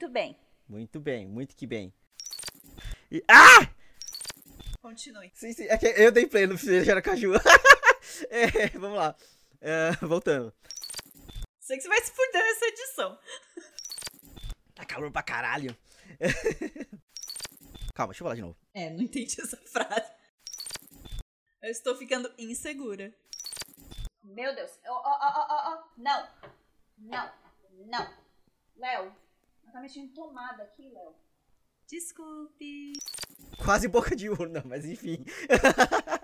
Muito 0.03 0.13
bem. 0.13 0.37
Muito 0.69 1.01
bem, 1.01 1.29
muito 1.29 1.55
que 1.55 1.65
bem. 1.65 1.95
E- 3.09 3.23
Ah! 3.29 3.73
Continue. 4.81 5.31
Sim, 5.33 5.53
sim. 5.53 5.67
É 5.69 5.79
que 5.79 5.87
eu 5.87 6.11
dei 6.11 6.27
play 6.27 6.45
no 6.45 6.59
Feijão 6.59 7.01
Caju. 7.01 7.35
é, 8.29 8.67
vamos 8.77 8.99
lá. 8.99 9.15
É, 9.61 9.93
voltando. 10.05 10.53
Sei 11.61 11.77
que 11.77 11.83
você 11.85 11.89
vai 11.89 12.01
se 12.01 12.11
fuder 12.11 12.43
nessa 12.43 12.65
edição. 12.67 13.19
Tá 14.75 14.85
calor 14.85 15.13
pra 15.13 15.23
caralho. 15.23 15.71
Calma, 17.95 18.13
deixa 18.13 18.25
eu 18.25 18.25
falar 18.25 18.35
de 18.35 18.41
novo. 18.43 18.59
É, 18.75 18.91
não 18.91 19.03
entendi 19.03 19.41
essa 19.41 19.57
frase. 19.59 20.11
Eu 21.63 21.71
estou 21.71 21.95
ficando 21.97 22.29
insegura. 22.37 23.15
Meu 24.25 24.53
Deus. 24.53 24.73
Ó, 24.85 24.95
ó, 24.95 25.19
ó, 25.21 25.47
ó, 25.49 25.75
ó. 25.75 25.85
Não. 25.97 26.29
Não. 26.99 27.33
Não. 27.87 28.15
Léo, 28.77 29.15
tá 29.73 29.81
mexendo 29.81 30.05
em 30.05 30.09
tomada 30.09 30.63
aqui, 30.63 30.91
Léo. 30.91 31.15
Desculpe. 31.89 32.93
Quase 33.65 33.89
boca 33.89 34.15
de 34.15 34.29
urna, 34.29 34.63
mas 34.65 34.85
enfim. 34.85 35.25